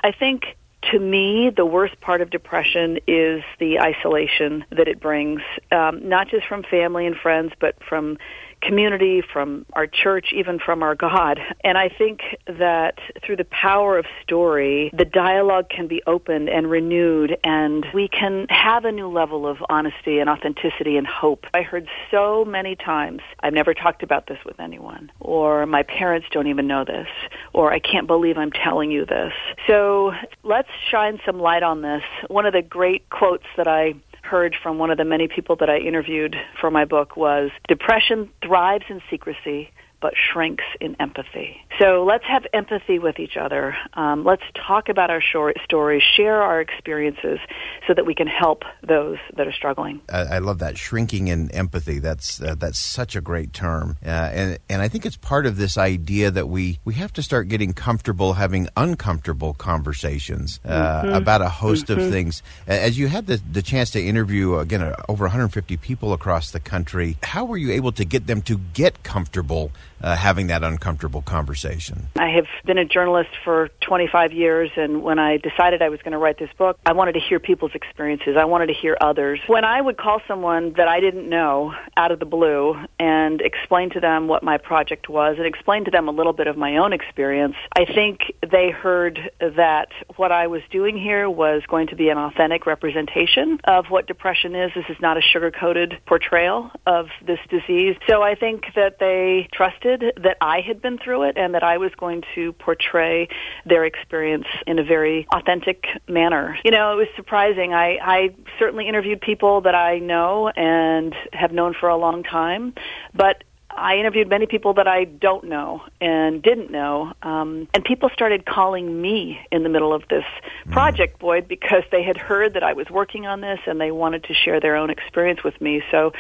I 0.03 0.13
think 0.13 0.57
to 0.93 0.99
me, 0.99 1.51
the 1.51 1.67
worst 1.67 2.01
part 2.01 2.21
of 2.21 2.31
depression 2.31 3.01
is 3.07 3.43
the 3.59 3.81
isolation 3.81 4.65
that 4.71 4.87
it 4.87 5.01
brings, 5.01 5.43
um, 5.73 6.09
not 6.09 6.29
just 6.29 6.47
from 6.47 6.63
family 6.63 7.05
and 7.05 7.17
friends, 7.17 7.53
but 7.61 7.83
from 7.83 8.17
community, 8.61 9.23
from 9.33 9.67
our 9.73 9.87
church, 9.87 10.33
even 10.35 10.59
from 10.59 10.83
our 10.83 10.95
God. 10.95 11.41
And 11.65 11.79
I 11.79 11.89
think 11.89 12.21
that 12.47 12.99
through 13.25 13.37
the 13.37 13.45
power 13.45 13.99
of 13.99 14.07
story, 14.23 14.91
the 14.93 15.05
dialogue 15.05 15.69
can 15.69 15.87
be 15.87 16.03
opened 16.07 16.49
and 16.49 16.71
renewed, 16.71 17.37
and 17.45 17.87
we 17.95 18.09
can 18.09 18.47
have 18.49 18.85
a 18.85 18.93
new 18.93 19.09
level 19.09 19.47
of 19.47 19.59
honesty 19.69 20.19
and 20.19 20.29
authenticity 20.29 20.97
and 20.97 21.07
hope. 21.07 21.47
I 21.55 21.63
heard 21.63 21.89
so 22.11 22.45
many 22.45 22.77
times, 22.77 23.21
I've 23.41 23.53
never 23.53 23.75
talked 23.75 24.03
about 24.03 24.27
this 24.27 24.39
with 24.45 24.61
anyone, 24.61 25.11
or 25.21 25.67
my 25.67 25.83
parents 25.83 26.27
don't 26.31 26.49
even 26.49 26.67
know 26.67 26.85
this, 26.85 27.09
or 27.53 27.73
I 27.73 27.79
can't 27.79 28.07
believe 28.07 28.39
I'm 28.39 28.53
telling 28.53 28.91
you 28.91 29.07
this. 29.07 29.33
So 29.67 30.13
let's 30.43 30.69
shine 30.91 31.21
some 31.25 31.39
light 31.41 31.63
on 31.63 31.83
this. 31.83 32.03
One 32.29 32.47
of 32.47 32.53
the 32.53 32.63
great 32.63 33.09
quotes 33.11 33.47
that 33.57 33.69
I 33.69 33.95
heard 34.29 34.55
from 34.63 34.79
one 34.79 34.91
of 34.91 34.99
the 34.99 35.05
many 35.05 35.27
people 35.27 35.57
that 35.57 35.71
I 35.71 35.79
interviewed 35.79 36.37
for 36.61 36.71
my 36.71 36.85
book 36.85 37.17
was 37.17 37.51
depression 37.67 38.31
thrives 38.45 38.85
in 38.89 39.01
secrecy 39.11 39.71
but 40.01 40.15
shrinks 40.33 40.65
in 40.81 40.97
empathy. 41.01 41.57
So 41.79 42.05
let's 42.05 42.25
have 42.25 42.45
empathy 42.53 42.99
with 42.99 43.19
each 43.19 43.37
other. 43.37 43.77
Um, 43.95 44.25
let's 44.25 44.43
talk 44.67 44.89
about 44.89 45.11
our 45.11 45.21
short 45.21 45.57
stories, 45.65 46.03
share 46.17 46.43
our 46.43 46.61
experiences, 46.61 47.39
so 47.87 47.95
that 47.95 48.07
we 48.07 48.15
can 48.15 48.27
help 48.27 48.63
those 48.87 49.19
that 49.37 49.47
are 49.47 49.53
struggling. 49.53 50.01
I, 50.09 50.21
I 50.21 50.39
love 50.39 50.59
that 50.59 50.79
shrinking 50.79 51.29
in 51.29 51.51
empathy. 51.51 51.99
That's 51.99 52.41
uh, 52.41 52.55
that's 52.57 52.79
such 52.79 53.17
a 53.17 53.21
great 53.21 53.53
term, 53.53 53.97
uh, 54.05 54.09
and 54.09 54.59
and 54.69 54.83
I 54.83 54.89
think 54.89 55.07
it's 55.07 55.17
part 55.17 55.47
of 55.47 55.57
this 55.57 55.77
idea 55.77 56.31
that 56.31 56.49
we 56.49 56.79
we 56.85 56.95
have 56.95 57.13
to 57.15 57.23
start 57.23 57.49
getting 57.49 57.73
comfortable 57.73 58.35
having 58.35 58.69
uncomfortable 58.77 59.55
conversations 59.55 60.61
uh, 60.65 61.03
mm-hmm. 61.03 61.15
about 61.15 61.43
a 61.43 61.49
host 61.49 61.87
mm-hmm. 61.87 62.01
of 62.01 62.11
things. 62.11 62.43
As 62.67 62.99
you 62.99 63.09
had 63.09 63.27
the 63.27 63.41
the 63.51 63.63
chance 63.63 63.91
to 63.91 64.03
interview 64.03 64.57
again 64.59 64.83
uh, 64.83 64.95
over 65.09 65.25
150 65.25 65.77
people 65.79 66.13
across 66.13 66.51
the 66.51 66.61
country, 66.61 67.17
how 67.23 67.45
were 67.45 67.57
you 67.57 67.73
able 67.73 67.93
to 67.93 68.05
get 68.05 68.27
them 68.27 68.43
to 68.43 68.59
get 68.73 69.03
comfortable? 69.03 69.71
Uh, 70.03 70.17
having 70.17 70.49
that 70.49 70.63
uncomfortable 70.63 71.23
conversation? 71.23 72.09
I 72.17 72.29
have 72.29 72.47
been 72.65 72.79
a 72.79 72.85
journalist 72.85 73.31
for 73.45 73.69
25 73.81 74.33
years, 74.33 74.71
and 74.77 75.03
when 75.03 75.19
I 75.19 75.39
decided 75.39 75.83
I 75.83 75.89
was 75.89 76.01
going 76.01 76.13
to 76.13 76.19
write 76.19 76.39
this 76.39 76.51
book, 76.57 76.79
I 76.87 76.93
wanted 76.93 77.13
to 77.13 77.21
hear 77.21 77.41
people's 77.41 77.75
experiences. 77.75 78.37
I 78.37 78.45
wanted 78.45 78.67
to 78.67 78.75
hear 78.75 78.97
others. 79.01 79.41
When 79.47 79.65
I 79.65 79.81
would 79.81 79.97
call 79.97 80.21
someone 80.29 80.75
that 80.75 80.89
I 80.89 81.01
didn't 81.01 81.29
know 81.29 81.75
out 81.97 82.13
of 82.13 82.19
the 82.19 82.27
blue 82.27 82.77
and 82.99 83.41
explain 83.41 83.91
to 83.91 84.01
them 84.01 84.29
what 84.29 84.43
my 84.43 84.59
project 84.59 85.09
was 85.09 85.37
and 85.39 85.47
explain 85.47 85.85
to 85.87 85.91
them 85.91 86.09
a 86.09 86.13
little 86.13 86.33
bit 86.33 86.47
of 86.47 86.57
my 86.57 86.77
own 86.77 86.93
experience, 86.93 87.57
I 87.77 87.85
think 87.85 88.21
they 88.49 88.71
heard 88.71 89.31
that 89.41 89.89
what 90.17 90.33
I 90.33 90.47
was 90.47 90.63
doing 90.71 90.97
here 90.97 91.29
was 91.29 91.63
going 91.67 91.89
to 91.89 91.97
be 91.97 92.09
an 92.09 92.19
authentic 92.19 92.67
representation 92.67 93.61
of 93.65 93.87
what 93.87 94.07
depression 94.07 94.55
is. 94.55 94.71
This 94.75 94.85
is 94.89 95.01
not 95.01 95.17
a 95.17 95.23
sugar-coated 95.23 95.99
portrayal 96.07 96.71
of 96.87 97.09
this 97.27 97.39
disease. 97.49 97.97
So 98.07 98.23
I 98.23 98.35
think 98.35 98.65
that 98.75 98.99
they 98.99 99.49
trusted 99.53 99.88
that 99.97 100.37
I 100.41 100.61
had 100.61 100.83
been 100.83 100.99
through 100.99 101.25
it 101.25 101.37
and 101.37 101.55
that 101.55 101.63
I 101.63 101.79
was 101.79 101.91
going 101.97 102.23
to 102.35 102.53
portray 102.55 103.29
their 103.65 103.85
experience 103.85 104.47
in 104.67 104.79
a 104.79 104.85
very 104.85 105.27
authentic 105.33 105.87
manner. 106.09 106.59
You 106.65 106.71
know, 106.71 106.93
it 106.93 106.97
was 106.97 107.09
surprising. 107.17 107.73
I, 107.73 107.99
I 108.03 108.35
certainly 108.59 108.89
interviewed 108.89 109.21
people 109.21 109.63
that 109.63 109.75
I 109.75 109.99
know 109.99 110.49
and 110.49 111.15
have 111.33 111.53
known 111.53 111.75
for 111.79 111.89
a 111.89 111.97
long 111.97 112.23
time, 112.23 112.75
but 113.15 113.45
I 113.81 113.97
interviewed 113.97 114.29
many 114.29 114.47
people 114.47 114.75
that 114.75 114.89
I 114.89 115.05
don't 115.05 115.45
know 115.45 115.83
and 116.01 116.43
didn't 116.43 116.71
know, 116.71 117.13
um, 117.23 117.69
and 117.73 117.85
people 117.85 118.11
started 118.13 118.45
calling 118.45 119.01
me 119.01 119.41
in 119.51 119.63
the 119.63 119.69
middle 119.69 119.93
of 119.93 120.03
this 120.09 120.25
mm. 120.67 120.73
project, 120.73 121.19
Boyd, 121.19 121.49
because 121.49 121.85
they 121.91 122.03
had 122.03 122.17
heard 122.17 122.55
that 122.55 122.63
I 122.63 122.73
was 122.73 122.89
working 122.91 123.27
on 123.27 123.41
this 123.41 123.61
and 123.67 123.81
they 123.81 123.91
wanted 123.91 124.25
to 124.25 124.35
share 124.35 124.61
their 124.61 124.77
own 124.77 124.91
experience 124.91 125.45
with 125.45 125.61
me. 125.61 125.83
So 125.91 126.13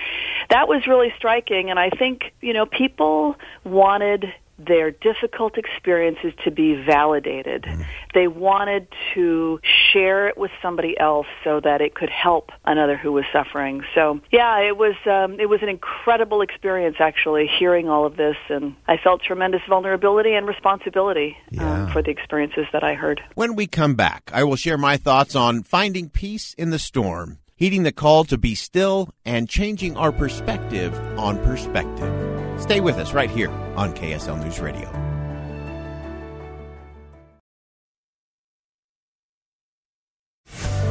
that 0.50 0.68
was 0.68 0.86
really 0.86 1.12
striking, 1.16 1.70
and 1.70 1.78
I 1.78 1.90
think 1.90 2.32
you 2.40 2.52
know 2.52 2.66
people 2.66 3.36
wanted 3.64 4.32
their 4.58 4.90
difficult 4.90 5.56
experiences 5.56 6.32
to 6.44 6.50
be 6.50 6.74
validated. 6.74 7.62
Mm. 7.62 7.86
They 8.14 8.26
wanted 8.26 8.88
to 9.14 9.60
share 9.92 10.28
it 10.28 10.36
with 10.36 10.50
somebody 10.60 10.98
else 10.98 11.26
so 11.44 11.60
that 11.60 11.80
it 11.80 11.94
could 11.94 12.10
help 12.10 12.50
another 12.64 12.96
who 12.96 13.12
was 13.12 13.24
suffering. 13.32 13.84
So, 13.94 14.20
yeah, 14.32 14.58
it 14.60 14.76
was 14.76 14.94
um, 15.06 15.38
it 15.38 15.48
was 15.48 15.62
an 15.62 15.68
incredible 15.68 16.42
experience 16.42 16.96
actually 16.98 17.48
hearing 17.58 17.88
all 17.88 18.04
of 18.04 18.16
this, 18.16 18.36
and 18.48 18.74
I 18.86 18.96
felt 18.96 19.22
tremendous 19.22 19.62
vulnerability 19.68 20.34
and 20.34 20.46
responsibility 20.46 21.36
um, 21.52 21.58
yeah. 21.58 21.82
um, 21.84 21.92
for 21.92 22.02
the 22.02 22.10
experiences 22.10 22.66
that 22.72 22.82
I 22.82 22.94
heard. 22.94 23.20
When 23.34 23.54
we 23.54 23.66
come 23.66 23.94
back, 23.94 24.30
I 24.32 24.44
will 24.44 24.56
share 24.56 24.78
my 24.78 24.96
thoughts 24.96 25.36
on 25.36 25.62
finding 25.62 26.08
peace 26.08 26.54
in 26.54 26.70
the 26.70 26.78
storm, 26.78 27.38
heeding 27.54 27.84
the 27.84 27.92
call 27.92 28.24
to 28.24 28.38
be 28.38 28.54
still, 28.54 29.10
and 29.24 29.48
changing 29.48 29.96
our 29.96 30.12
perspective 30.12 30.98
on 31.18 31.38
perspective. 31.44 32.37
Stay 32.58 32.80
with 32.80 32.96
us 32.96 33.12
right 33.12 33.30
here 33.30 33.50
on 33.76 33.92
KSL 33.94 34.42
News 34.42 34.60
Radio. 34.60 34.88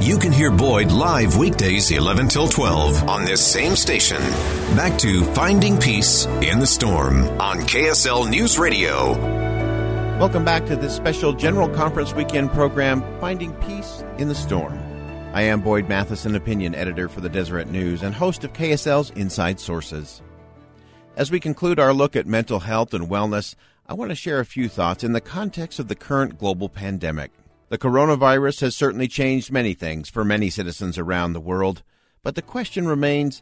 You 0.07 0.17
can 0.17 0.31
hear 0.31 0.51
Boyd 0.51 0.91
live 0.91 1.35
weekdays 1.35 1.91
11 1.91 2.29
till 2.29 2.47
12 2.47 3.09
on 3.09 3.25
this 3.25 3.45
same 3.45 3.75
station. 3.75 4.21
Back 4.77 4.97
to 4.99 5.25
Finding 5.33 5.77
Peace 5.77 6.25
in 6.41 6.59
the 6.59 6.65
Storm 6.65 7.23
on 7.41 7.57
KSL 7.57 8.29
News 8.29 8.57
Radio. 8.57 9.13
Welcome 10.17 10.45
back 10.45 10.65
to 10.67 10.77
this 10.77 10.95
special 10.95 11.33
General 11.33 11.67
Conference 11.67 12.13
Weekend 12.13 12.51
program, 12.51 13.03
Finding 13.19 13.53
Peace 13.55 14.03
in 14.17 14.29
the 14.29 14.35
Storm. 14.35 14.79
I 15.33 15.41
am 15.41 15.59
Boyd 15.59 15.89
Matheson, 15.89 16.35
opinion 16.35 16.73
editor 16.73 17.09
for 17.09 17.19
the 17.19 17.29
Deseret 17.29 17.67
News 17.67 18.01
and 18.01 18.15
host 18.15 18.45
of 18.45 18.53
KSL's 18.53 19.09
Inside 19.11 19.59
Sources. 19.59 20.21
As 21.17 21.31
we 21.31 21.39
conclude 21.39 21.79
our 21.79 21.95
look 21.95 22.15
at 22.15 22.27
mental 22.27 22.59
health 22.59 22.93
and 22.93 23.09
wellness, 23.09 23.55
I 23.87 23.95
want 23.95 24.11
to 24.11 24.15
share 24.15 24.39
a 24.39 24.45
few 24.45 24.69
thoughts 24.69 25.03
in 25.03 25.13
the 25.13 25.19
context 25.19 25.79
of 25.79 25.87
the 25.87 25.95
current 25.95 26.37
global 26.37 26.69
pandemic. 26.69 27.31
The 27.69 27.79
coronavirus 27.79 28.61
has 28.61 28.75
certainly 28.75 29.07
changed 29.07 29.51
many 29.51 29.73
things 29.73 30.09
for 30.09 30.23
many 30.23 30.51
citizens 30.51 30.95
around 30.95 31.33
the 31.33 31.39
world, 31.39 31.81
but 32.21 32.35
the 32.35 32.43
question 32.43 32.87
remains 32.87 33.41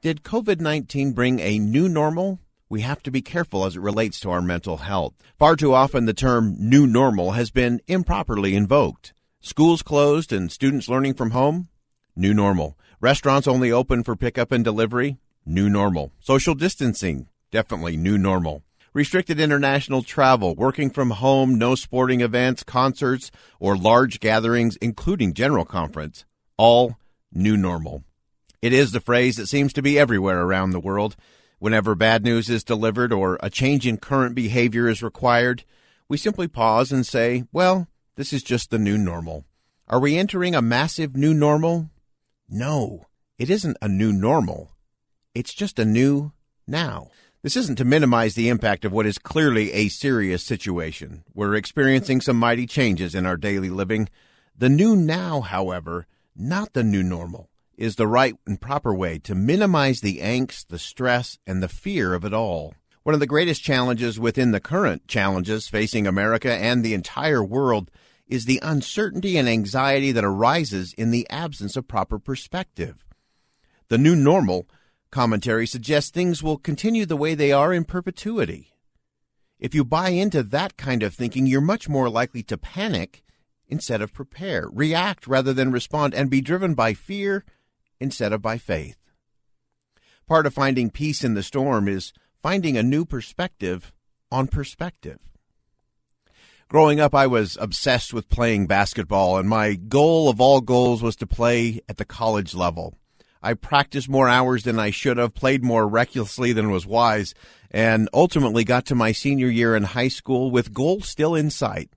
did 0.00 0.24
COVID 0.24 0.60
19 0.60 1.12
bring 1.12 1.38
a 1.38 1.60
new 1.60 1.88
normal? 1.88 2.40
We 2.68 2.80
have 2.80 3.04
to 3.04 3.12
be 3.12 3.22
careful 3.22 3.64
as 3.66 3.76
it 3.76 3.82
relates 3.82 4.18
to 4.18 4.30
our 4.30 4.42
mental 4.42 4.78
health. 4.78 5.14
Far 5.38 5.54
too 5.54 5.72
often, 5.72 6.06
the 6.06 6.12
term 6.12 6.56
new 6.58 6.88
normal 6.88 7.32
has 7.32 7.52
been 7.52 7.80
improperly 7.86 8.56
invoked. 8.56 9.14
Schools 9.40 9.82
closed 9.82 10.32
and 10.32 10.50
students 10.50 10.88
learning 10.88 11.14
from 11.14 11.30
home? 11.30 11.68
New 12.16 12.34
normal. 12.34 12.76
Restaurants 13.00 13.46
only 13.46 13.70
open 13.70 14.02
for 14.02 14.16
pickup 14.16 14.50
and 14.50 14.64
delivery? 14.64 15.18
New 15.44 15.68
normal. 15.68 16.12
Social 16.20 16.54
distancing, 16.54 17.28
definitely 17.50 17.96
new 17.96 18.18
normal. 18.18 18.62
Restricted 18.94 19.40
international 19.40 20.02
travel, 20.02 20.54
working 20.54 20.90
from 20.90 21.10
home, 21.10 21.56
no 21.56 21.74
sporting 21.74 22.20
events, 22.20 22.62
concerts, 22.62 23.30
or 23.58 23.76
large 23.76 24.20
gatherings, 24.20 24.76
including 24.76 25.32
general 25.32 25.64
conference, 25.64 26.24
all 26.58 26.98
new 27.32 27.56
normal. 27.56 28.04
It 28.60 28.72
is 28.72 28.92
the 28.92 29.00
phrase 29.00 29.36
that 29.36 29.48
seems 29.48 29.72
to 29.72 29.82
be 29.82 29.98
everywhere 29.98 30.42
around 30.42 30.70
the 30.70 30.80
world. 30.80 31.16
Whenever 31.58 31.94
bad 31.94 32.22
news 32.22 32.50
is 32.50 32.64
delivered 32.64 33.12
or 33.12 33.38
a 33.42 33.48
change 33.48 33.86
in 33.86 33.96
current 33.96 34.34
behavior 34.34 34.88
is 34.88 35.02
required, 35.02 35.64
we 36.08 36.16
simply 36.16 36.46
pause 36.46 36.92
and 36.92 37.06
say, 37.06 37.44
well, 37.52 37.88
this 38.16 38.32
is 38.32 38.42
just 38.42 38.70
the 38.70 38.78
new 38.78 38.98
normal. 38.98 39.44
Are 39.88 40.00
we 40.00 40.16
entering 40.16 40.54
a 40.54 40.62
massive 40.62 41.16
new 41.16 41.32
normal? 41.32 41.90
No, 42.48 43.06
it 43.38 43.48
isn't 43.48 43.78
a 43.80 43.88
new 43.88 44.12
normal. 44.12 44.72
It's 45.34 45.54
just 45.54 45.78
a 45.78 45.86
new 45.86 46.32
now. 46.66 47.08
This 47.42 47.56
isn't 47.56 47.76
to 47.76 47.86
minimize 47.86 48.34
the 48.34 48.50
impact 48.50 48.84
of 48.84 48.92
what 48.92 49.06
is 49.06 49.16
clearly 49.16 49.72
a 49.72 49.88
serious 49.88 50.44
situation. 50.44 51.24
We're 51.32 51.54
experiencing 51.54 52.20
some 52.20 52.36
mighty 52.36 52.66
changes 52.66 53.14
in 53.14 53.24
our 53.24 53.38
daily 53.38 53.70
living. 53.70 54.10
The 54.58 54.68
new 54.68 54.94
now, 54.94 55.40
however, 55.40 56.06
not 56.36 56.74
the 56.74 56.84
new 56.84 57.02
normal, 57.02 57.48
is 57.78 57.96
the 57.96 58.06
right 58.06 58.34
and 58.46 58.60
proper 58.60 58.94
way 58.94 59.18
to 59.20 59.34
minimize 59.34 60.02
the 60.02 60.18
angst, 60.18 60.66
the 60.68 60.78
stress, 60.78 61.38
and 61.46 61.62
the 61.62 61.68
fear 61.68 62.12
of 62.12 62.26
it 62.26 62.34
all. 62.34 62.74
One 63.02 63.14
of 63.14 63.20
the 63.20 63.26
greatest 63.26 63.62
challenges 63.62 64.20
within 64.20 64.50
the 64.50 64.60
current 64.60 65.08
challenges 65.08 65.66
facing 65.66 66.06
America 66.06 66.52
and 66.52 66.84
the 66.84 66.92
entire 66.92 67.42
world 67.42 67.90
is 68.28 68.44
the 68.44 68.60
uncertainty 68.62 69.38
and 69.38 69.48
anxiety 69.48 70.12
that 70.12 70.24
arises 70.24 70.92
in 70.92 71.10
the 71.10 71.26
absence 71.30 71.74
of 71.74 71.88
proper 71.88 72.18
perspective. 72.18 73.02
The 73.88 73.98
new 73.98 74.14
normal 74.14 74.68
Commentary 75.12 75.66
suggests 75.66 76.10
things 76.10 76.42
will 76.42 76.56
continue 76.56 77.04
the 77.04 77.18
way 77.18 77.34
they 77.34 77.52
are 77.52 77.70
in 77.70 77.84
perpetuity. 77.84 78.72
If 79.58 79.74
you 79.74 79.84
buy 79.84 80.08
into 80.08 80.42
that 80.42 80.78
kind 80.78 81.02
of 81.02 81.12
thinking, 81.12 81.46
you're 81.46 81.60
much 81.60 81.86
more 81.86 82.08
likely 82.08 82.42
to 82.44 82.56
panic 82.56 83.22
instead 83.68 84.00
of 84.00 84.14
prepare, 84.14 84.68
react 84.72 85.26
rather 85.26 85.52
than 85.52 85.70
respond, 85.70 86.14
and 86.14 86.30
be 86.30 86.40
driven 86.40 86.72
by 86.72 86.94
fear 86.94 87.44
instead 88.00 88.32
of 88.32 88.40
by 88.40 88.56
faith. 88.56 88.96
Part 90.26 90.46
of 90.46 90.54
finding 90.54 90.88
peace 90.88 91.22
in 91.22 91.34
the 91.34 91.42
storm 91.42 91.88
is 91.88 92.14
finding 92.42 92.78
a 92.78 92.82
new 92.82 93.04
perspective 93.04 93.92
on 94.30 94.46
perspective. 94.46 95.18
Growing 96.68 97.00
up, 97.00 97.14
I 97.14 97.26
was 97.26 97.58
obsessed 97.60 98.14
with 98.14 98.30
playing 98.30 98.66
basketball, 98.66 99.36
and 99.36 99.46
my 99.46 99.74
goal 99.74 100.30
of 100.30 100.40
all 100.40 100.62
goals 100.62 101.02
was 101.02 101.16
to 101.16 101.26
play 101.26 101.82
at 101.86 101.98
the 101.98 102.06
college 102.06 102.54
level. 102.54 102.96
I 103.42 103.54
practiced 103.54 104.08
more 104.08 104.28
hours 104.28 104.62
than 104.62 104.78
I 104.78 104.90
should 104.90 105.16
have, 105.16 105.34
played 105.34 105.64
more 105.64 105.88
recklessly 105.88 106.52
than 106.52 106.70
was 106.70 106.86
wise, 106.86 107.34
and 107.70 108.08
ultimately 108.12 108.64
got 108.64 108.86
to 108.86 108.94
my 108.94 109.12
senior 109.12 109.48
year 109.48 109.74
in 109.74 109.82
high 109.82 110.08
school 110.08 110.50
with 110.50 110.72
goals 110.72 111.08
still 111.08 111.34
in 111.34 111.50
sight. 111.50 111.90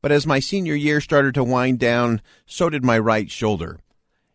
But 0.00 0.12
as 0.12 0.26
my 0.26 0.40
senior 0.40 0.74
year 0.74 1.00
started 1.00 1.34
to 1.34 1.44
wind 1.44 1.78
down, 1.78 2.22
so 2.46 2.70
did 2.70 2.84
my 2.84 2.98
right 2.98 3.30
shoulder. 3.30 3.78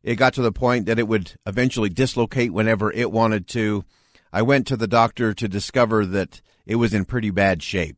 It 0.03 0.15
got 0.15 0.33
to 0.35 0.41
the 0.41 0.51
point 0.51 0.85
that 0.85 0.99
it 0.99 1.07
would 1.07 1.33
eventually 1.45 1.89
dislocate 1.89 2.51
whenever 2.51 2.91
it 2.91 3.11
wanted 3.11 3.47
to. 3.49 3.85
I 4.31 4.41
went 4.41 4.67
to 4.67 4.77
the 4.77 4.87
doctor 4.87 5.33
to 5.33 5.47
discover 5.47 6.05
that 6.05 6.41
it 6.65 6.75
was 6.75 6.93
in 6.93 7.05
pretty 7.05 7.29
bad 7.29 7.63
shape. 7.63 7.97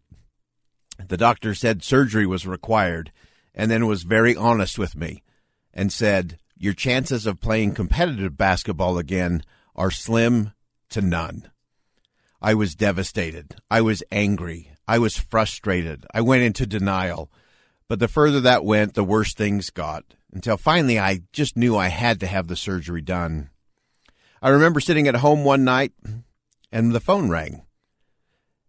The 1.07 1.17
doctor 1.17 1.53
said 1.53 1.83
surgery 1.83 2.25
was 2.25 2.47
required 2.47 3.11
and 3.53 3.69
then 3.69 3.87
was 3.87 4.03
very 4.03 4.35
honest 4.35 4.77
with 4.77 4.95
me 4.95 5.23
and 5.73 5.91
said, 5.91 6.37
Your 6.57 6.73
chances 6.73 7.25
of 7.25 7.41
playing 7.41 7.73
competitive 7.73 8.37
basketball 8.37 8.97
again 8.97 9.43
are 9.75 9.91
slim 9.91 10.53
to 10.89 11.01
none. 11.01 11.51
I 12.41 12.53
was 12.53 12.75
devastated. 12.75 13.55
I 13.69 13.81
was 13.81 14.03
angry. 14.11 14.71
I 14.87 14.99
was 14.99 15.17
frustrated. 15.17 16.05
I 16.13 16.21
went 16.21 16.43
into 16.43 16.65
denial. 16.65 17.31
But 17.87 17.99
the 17.99 18.07
further 18.07 18.39
that 18.41 18.63
went, 18.63 18.93
the 18.93 19.03
worse 19.03 19.33
things 19.33 19.69
got 19.69 20.05
until 20.31 20.57
finally 20.57 20.99
I 20.99 21.21
just 21.31 21.57
knew 21.57 21.75
I 21.75 21.87
had 21.87 22.19
to 22.19 22.27
have 22.27 22.47
the 22.47 22.55
surgery 22.55 23.01
done. 23.01 23.49
I 24.41 24.49
remember 24.49 24.79
sitting 24.79 25.07
at 25.07 25.15
home 25.15 25.43
one 25.43 25.63
night 25.63 25.93
and 26.71 26.93
the 26.93 26.99
phone 26.99 27.29
rang. 27.29 27.63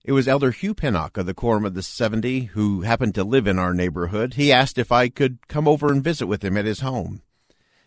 It 0.04 0.12
was 0.12 0.28
Elder 0.28 0.52
Hugh 0.52 0.74
Pinnock 0.74 1.16
of 1.16 1.26
the 1.26 1.34
Quorum 1.34 1.64
of 1.64 1.74
the 1.74 1.82
Seventy 1.82 2.44
who 2.44 2.82
happened 2.82 3.14
to 3.16 3.24
live 3.24 3.46
in 3.46 3.58
our 3.58 3.74
neighborhood. 3.74 4.34
He 4.34 4.52
asked 4.52 4.78
if 4.78 4.92
I 4.92 5.08
could 5.08 5.48
come 5.48 5.66
over 5.66 5.90
and 5.90 6.02
visit 6.02 6.26
with 6.26 6.44
him 6.44 6.56
at 6.56 6.64
his 6.64 6.80
home. 6.80 7.22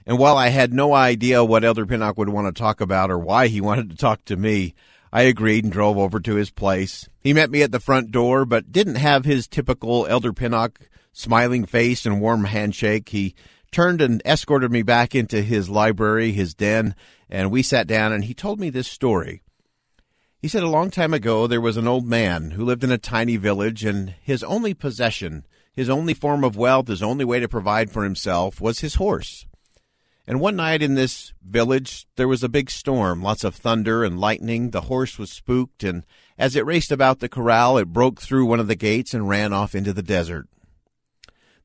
And 0.10 0.18
while 0.18 0.38
I 0.38 0.50
had 0.50 0.74
no 0.74 0.96
idea 0.96 1.46
what 1.46 1.64
Elder 1.64 1.86
Pinnock 1.86 2.18
would 2.18 2.30
want 2.30 2.48
to 2.48 2.60
talk 2.60 2.82
about 2.82 3.12
or 3.12 3.20
why 3.20 3.46
he 3.46 3.62
wanted 3.62 3.92
to 3.92 3.96
talk 3.96 4.26
to 4.26 4.36
me, 4.36 4.74
I 5.14 5.22
agreed 5.22 5.66
and 5.66 5.72
drove 5.72 6.00
over 6.00 6.20
to 6.20 6.34
his 6.34 6.50
place. 6.50 7.08
He 7.20 7.32
met 7.32 7.52
me 7.52 7.62
at 7.62 7.72
the 7.72 7.80
front 7.80 8.10
door, 8.10 8.44
but 8.44 8.72
didn't 8.72 8.96
have 8.96 9.24
his 9.24 9.48
typical 9.48 10.08
Elder 10.08 10.34
Pinnock 10.34 10.90
smiling 11.14 11.64
face 11.64 12.08
and 12.08 12.20
warm 12.20 12.46
handshake. 12.46 13.10
He 13.10 13.36
turned 13.72 14.02
and 14.02 14.20
escorted 14.26 14.72
me 14.72 14.82
back 14.82 15.14
into 15.14 15.44
his 15.44 15.70
library, 15.70 16.32
his 16.32 16.56
den, 16.56 16.96
and 17.30 17.52
we 17.52 17.62
sat 17.62 17.86
down 17.86 18.12
and 18.12 18.24
he 18.24 18.34
told 18.34 18.60
me 18.60 18.72
this 18.72 18.88
story. 18.88 19.44
He 20.40 20.48
said 20.48 20.64
a 20.64 20.70
long 20.70 20.90
time 20.90 21.14
ago 21.14 21.46
there 21.46 21.62
was 21.62 21.78
an 21.78 21.88
old 21.88 22.08
man 22.08 22.50
who 22.50 22.66
lived 22.66 22.84
in 22.84 22.92
a 22.92 22.98
tiny 22.98 23.38
village, 23.38 23.86
and 23.86 24.16
his 24.20 24.42
only 24.42 24.74
possession, 24.74 25.46
his 25.72 25.88
only 25.88 26.16
form 26.16 26.44
of 26.44 26.58
wealth, 26.58 26.88
his 26.88 27.04
only 27.04 27.26
way 27.26 27.40
to 27.40 27.48
provide 27.48 27.92
for 27.92 28.04
himself 28.04 28.60
was 28.60 28.80
his 28.80 28.96
horse. 28.96 29.46
And 30.30 30.40
one 30.40 30.56
night 30.56 30.84
in 30.84 30.94
this 30.94 31.34
village 31.44 32.06
there 32.16 32.28
was 32.28 32.44
a 32.44 32.50
big 32.50 32.70
storm, 32.70 33.24
lots 33.24 33.44
of 33.44 33.56
thunder 33.56 34.04
and 34.04 34.20
lightning. 34.20 34.70
The 34.70 34.82
horse 34.82 35.18
was 35.18 35.32
spooked, 35.32 35.84
and 35.84 36.04
as 36.38 36.56
it 36.56 36.68
raced 36.68 36.92
about 36.92 37.18
the 37.18 37.28
corral, 37.28 37.80
it 37.80 37.88
broke 37.88 38.22
through 38.22 38.46
one 38.46 38.60
of 38.60 38.68
the 38.68 38.76
gates 38.76 39.16
and 39.16 39.28
ran 39.28 39.54
off 39.54 39.74
into 39.74 39.92
the 39.92 40.04
desert. 40.04 40.48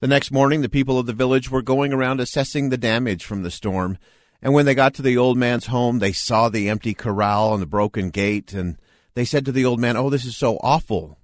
The 0.00 0.09
next 0.09 0.31
morning, 0.31 0.62
the 0.62 0.70
people 0.70 0.98
of 0.98 1.05
the 1.05 1.12
village 1.12 1.50
were 1.50 1.61
going 1.61 1.92
around 1.92 2.20
assessing 2.20 2.70
the 2.70 2.79
damage 2.79 3.22
from 3.22 3.42
the 3.42 3.50
storm, 3.50 3.98
and 4.40 4.55
when 4.55 4.64
they 4.64 4.74
got 4.74 4.94
to 4.94 5.03
the 5.03 5.18
old 5.18 5.37
man's 5.37 5.66
home, 5.66 5.98
they 5.98 6.12
saw 6.12 6.48
the 6.48 6.70
empty 6.70 6.94
corral 6.94 7.53
and 7.53 7.61
the 7.61 7.66
broken 7.66 8.09
gate, 8.09 8.55
and 8.55 8.79
they 9.12 9.27
said 9.27 9.44
to 9.44 9.53
the 9.53 9.66
old 9.66 9.79
man, 9.79 9.98
Oh, 9.98 10.09
this 10.09 10.24
is 10.24 10.38
so 10.38 10.57
awful. 10.62 11.18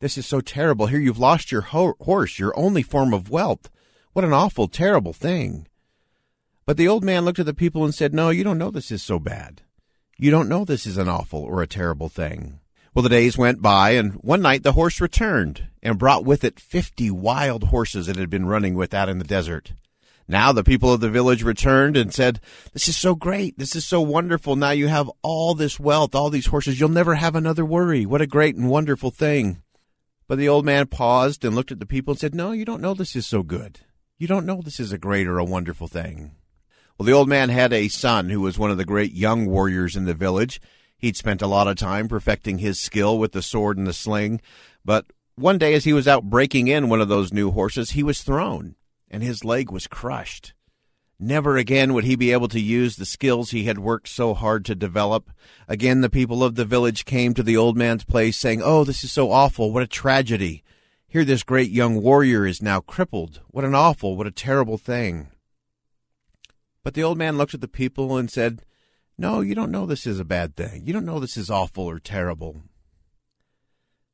This 0.00 0.16
is 0.16 0.24
so 0.24 0.40
terrible. 0.40 0.86
Here 0.86 0.98
you've 0.98 1.18
lost 1.18 1.52
your 1.52 1.60
ho- 1.60 1.96
horse, 2.00 2.38
your 2.38 2.58
only 2.58 2.82
form 2.82 3.12
of 3.12 3.28
wealth. 3.28 3.68
What 4.14 4.24
an 4.24 4.32
awful, 4.32 4.66
terrible 4.66 5.12
thing. 5.12 5.66
But 6.66 6.76
the 6.76 6.88
old 6.88 7.04
man 7.04 7.24
looked 7.24 7.38
at 7.38 7.46
the 7.46 7.54
people 7.54 7.84
and 7.84 7.94
said, 7.94 8.12
No, 8.12 8.30
you 8.30 8.42
don't 8.42 8.58
know 8.58 8.72
this 8.72 8.90
is 8.90 9.02
so 9.02 9.20
bad. 9.20 9.62
You 10.18 10.32
don't 10.32 10.48
know 10.48 10.64
this 10.64 10.84
is 10.84 10.98
an 10.98 11.08
awful 11.08 11.40
or 11.40 11.62
a 11.62 11.66
terrible 11.66 12.08
thing. 12.08 12.58
Well, 12.92 13.02
the 13.02 13.08
days 13.08 13.38
went 13.38 13.62
by, 13.62 13.90
and 13.90 14.14
one 14.14 14.42
night 14.42 14.62
the 14.62 14.72
horse 14.72 15.00
returned 15.00 15.68
and 15.82 15.98
brought 15.98 16.24
with 16.24 16.42
it 16.42 16.58
fifty 16.58 17.10
wild 17.10 17.64
horses 17.64 18.08
it 18.08 18.16
had 18.16 18.30
been 18.30 18.46
running 18.46 18.74
with 18.74 18.94
out 18.94 19.08
in 19.08 19.18
the 19.18 19.24
desert. 19.24 19.74
Now 20.26 20.50
the 20.50 20.64
people 20.64 20.92
of 20.92 21.00
the 21.00 21.10
village 21.10 21.44
returned 21.44 21.96
and 21.96 22.12
said, 22.12 22.40
This 22.72 22.88
is 22.88 22.96
so 22.96 23.14
great. 23.14 23.58
This 23.58 23.76
is 23.76 23.86
so 23.86 24.00
wonderful. 24.00 24.56
Now 24.56 24.70
you 24.72 24.88
have 24.88 25.10
all 25.22 25.54
this 25.54 25.78
wealth, 25.78 26.16
all 26.16 26.30
these 26.30 26.46
horses. 26.46 26.80
You'll 26.80 26.88
never 26.88 27.14
have 27.14 27.36
another 27.36 27.64
worry. 27.64 28.06
What 28.06 28.22
a 28.22 28.26
great 28.26 28.56
and 28.56 28.68
wonderful 28.68 29.12
thing. 29.12 29.62
But 30.26 30.38
the 30.38 30.48
old 30.48 30.64
man 30.64 30.88
paused 30.88 31.44
and 31.44 31.54
looked 31.54 31.70
at 31.70 31.78
the 31.78 31.86
people 31.86 32.12
and 32.12 32.18
said, 32.18 32.34
No, 32.34 32.50
you 32.50 32.64
don't 32.64 32.82
know 32.82 32.94
this 32.94 33.14
is 33.14 33.24
so 33.24 33.44
good. 33.44 33.80
You 34.18 34.26
don't 34.26 34.46
know 34.46 34.62
this 34.62 34.80
is 34.80 34.90
a 34.90 34.98
great 34.98 35.28
or 35.28 35.38
a 35.38 35.44
wonderful 35.44 35.86
thing. 35.86 36.32
Well, 36.98 37.06
the 37.06 37.12
old 37.12 37.28
man 37.28 37.50
had 37.50 37.72
a 37.72 37.88
son 37.88 38.30
who 38.30 38.40
was 38.40 38.58
one 38.58 38.70
of 38.70 38.78
the 38.78 38.84
great 38.84 39.12
young 39.12 39.46
warriors 39.46 39.96
in 39.96 40.06
the 40.06 40.14
village. 40.14 40.60
He'd 40.96 41.16
spent 41.16 41.42
a 41.42 41.46
lot 41.46 41.68
of 41.68 41.76
time 41.76 42.08
perfecting 42.08 42.58
his 42.58 42.80
skill 42.80 43.18
with 43.18 43.32
the 43.32 43.42
sword 43.42 43.76
and 43.76 43.86
the 43.86 43.92
sling. 43.92 44.40
But 44.84 45.06
one 45.34 45.58
day, 45.58 45.74
as 45.74 45.84
he 45.84 45.92
was 45.92 46.08
out 46.08 46.24
breaking 46.24 46.68
in 46.68 46.88
one 46.88 47.02
of 47.02 47.08
those 47.08 47.34
new 47.34 47.50
horses, 47.50 47.90
he 47.90 48.02
was 48.02 48.22
thrown 48.22 48.76
and 49.10 49.22
his 49.22 49.44
leg 49.44 49.70
was 49.70 49.86
crushed. 49.86 50.54
Never 51.18 51.56
again 51.56 51.94
would 51.94 52.04
he 52.04 52.16
be 52.16 52.32
able 52.32 52.48
to 52.48 52.60
use 52.60 52.96
the 52.96 53.06
skills 53.06 53.50
he 53.50 53.64
had 53.64 53.78
worked 53.78 54.08
so 54.08 54.34
hard 54.34 54.64
to 54.66 54.74
develop. 54.74 55.30
Again, 55.68 56.00
the 56.02 56.10
people 56.10 56.44
of 56.44 56.56
the 56.56 56.64
village 56.64 57.04
came 57.04 57.32
to 57.34 57.42
the 57.42 57.56
old 57.56 57.76
man's 57.76 58.04
place 58.04 58.36
saying, 58.36 58.62
Oh, 58.62 58.84
this 58.84 59.02
is 59.04 59.12
so 59.12 59.30
awful. 59.30 59.72
What 59.72 59.82
a 59.82 59.86
tragedy. 59.86 60.62
Here, 61.08 61.24
this 61.24 61.42
great 61.42 61.70
young 61.70 62.02
warrior 62.02 62.46
is 62.46 62.60
now 62.60 62.80
crippled. 62.80 63.40
What 63.48 63.64
an 63.64 63.74
awful, 63.74 64.16
what 64.16 64.26
a 64.26 64.30
terrible 64.30 64.76
thing. 64.76 65.28
But 66.86 66.94
the 66.94 67.02
old 67.02 67.18
man 67.18 67.36
looked 67.36 67.52
at 67.52 67.60
the 67.60 67.66
people 67.66 68.16
and 68.16 68.30
said, 68.30 68.62
No, 69.18 69.40
you 69.40 69.56
don't 69.56 69.72
know 69.72 69.86
this 69.86 70.06
is 70.06 70.20
a 70.20 70.24
bad 70.24 70.54
thing. 70.54 70.86
You 70.86 70.92
don't 70.92 71.04
know 71.04 71.18
this 71.18 71.36
is 71.36 71.50
awful 71.50 71.82
or 71.82 71.98
terrible. 71.98 72.62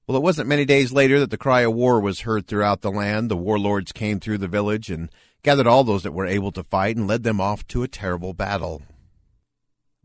Well, 0.07 0.17
it 0.17 0.23
wasn't 0.23 0.49
many 0.49 0.65
days 0.65 0.91
later 0.91 1.21
that 1.21 1.29
the 1.29 1.37
cry 1.37 1.61
of 1.61 1.75
war 1.75 2.01
was 2.01 2.21
heard 2.21 2.47
throughout 2.47 2.81
the 2.81 2.91
land. 2.91 3.31
The 3.31 3.37
warlords 3.37 3.93
came 3.93 4.21
through 4.21 4.39
the 4.39 4.49
village 4.49 4.89
and 4.89 5.11
gathered 5.43 5.67
all 5.67 5.85
those 5.85 6.03
that 6.05 6.15
were 6.15 6.25
able 6.25 6.51
to 6.53 6.65
fight 6.65 6.97
and 6.97 7.07
led 7.07 7.25
them 7.25 7.43
off 7.43 7.67
to 7.67 7.83
a 7.83 7.89
terrible 7.89 8.33
battle. 8.33 8.81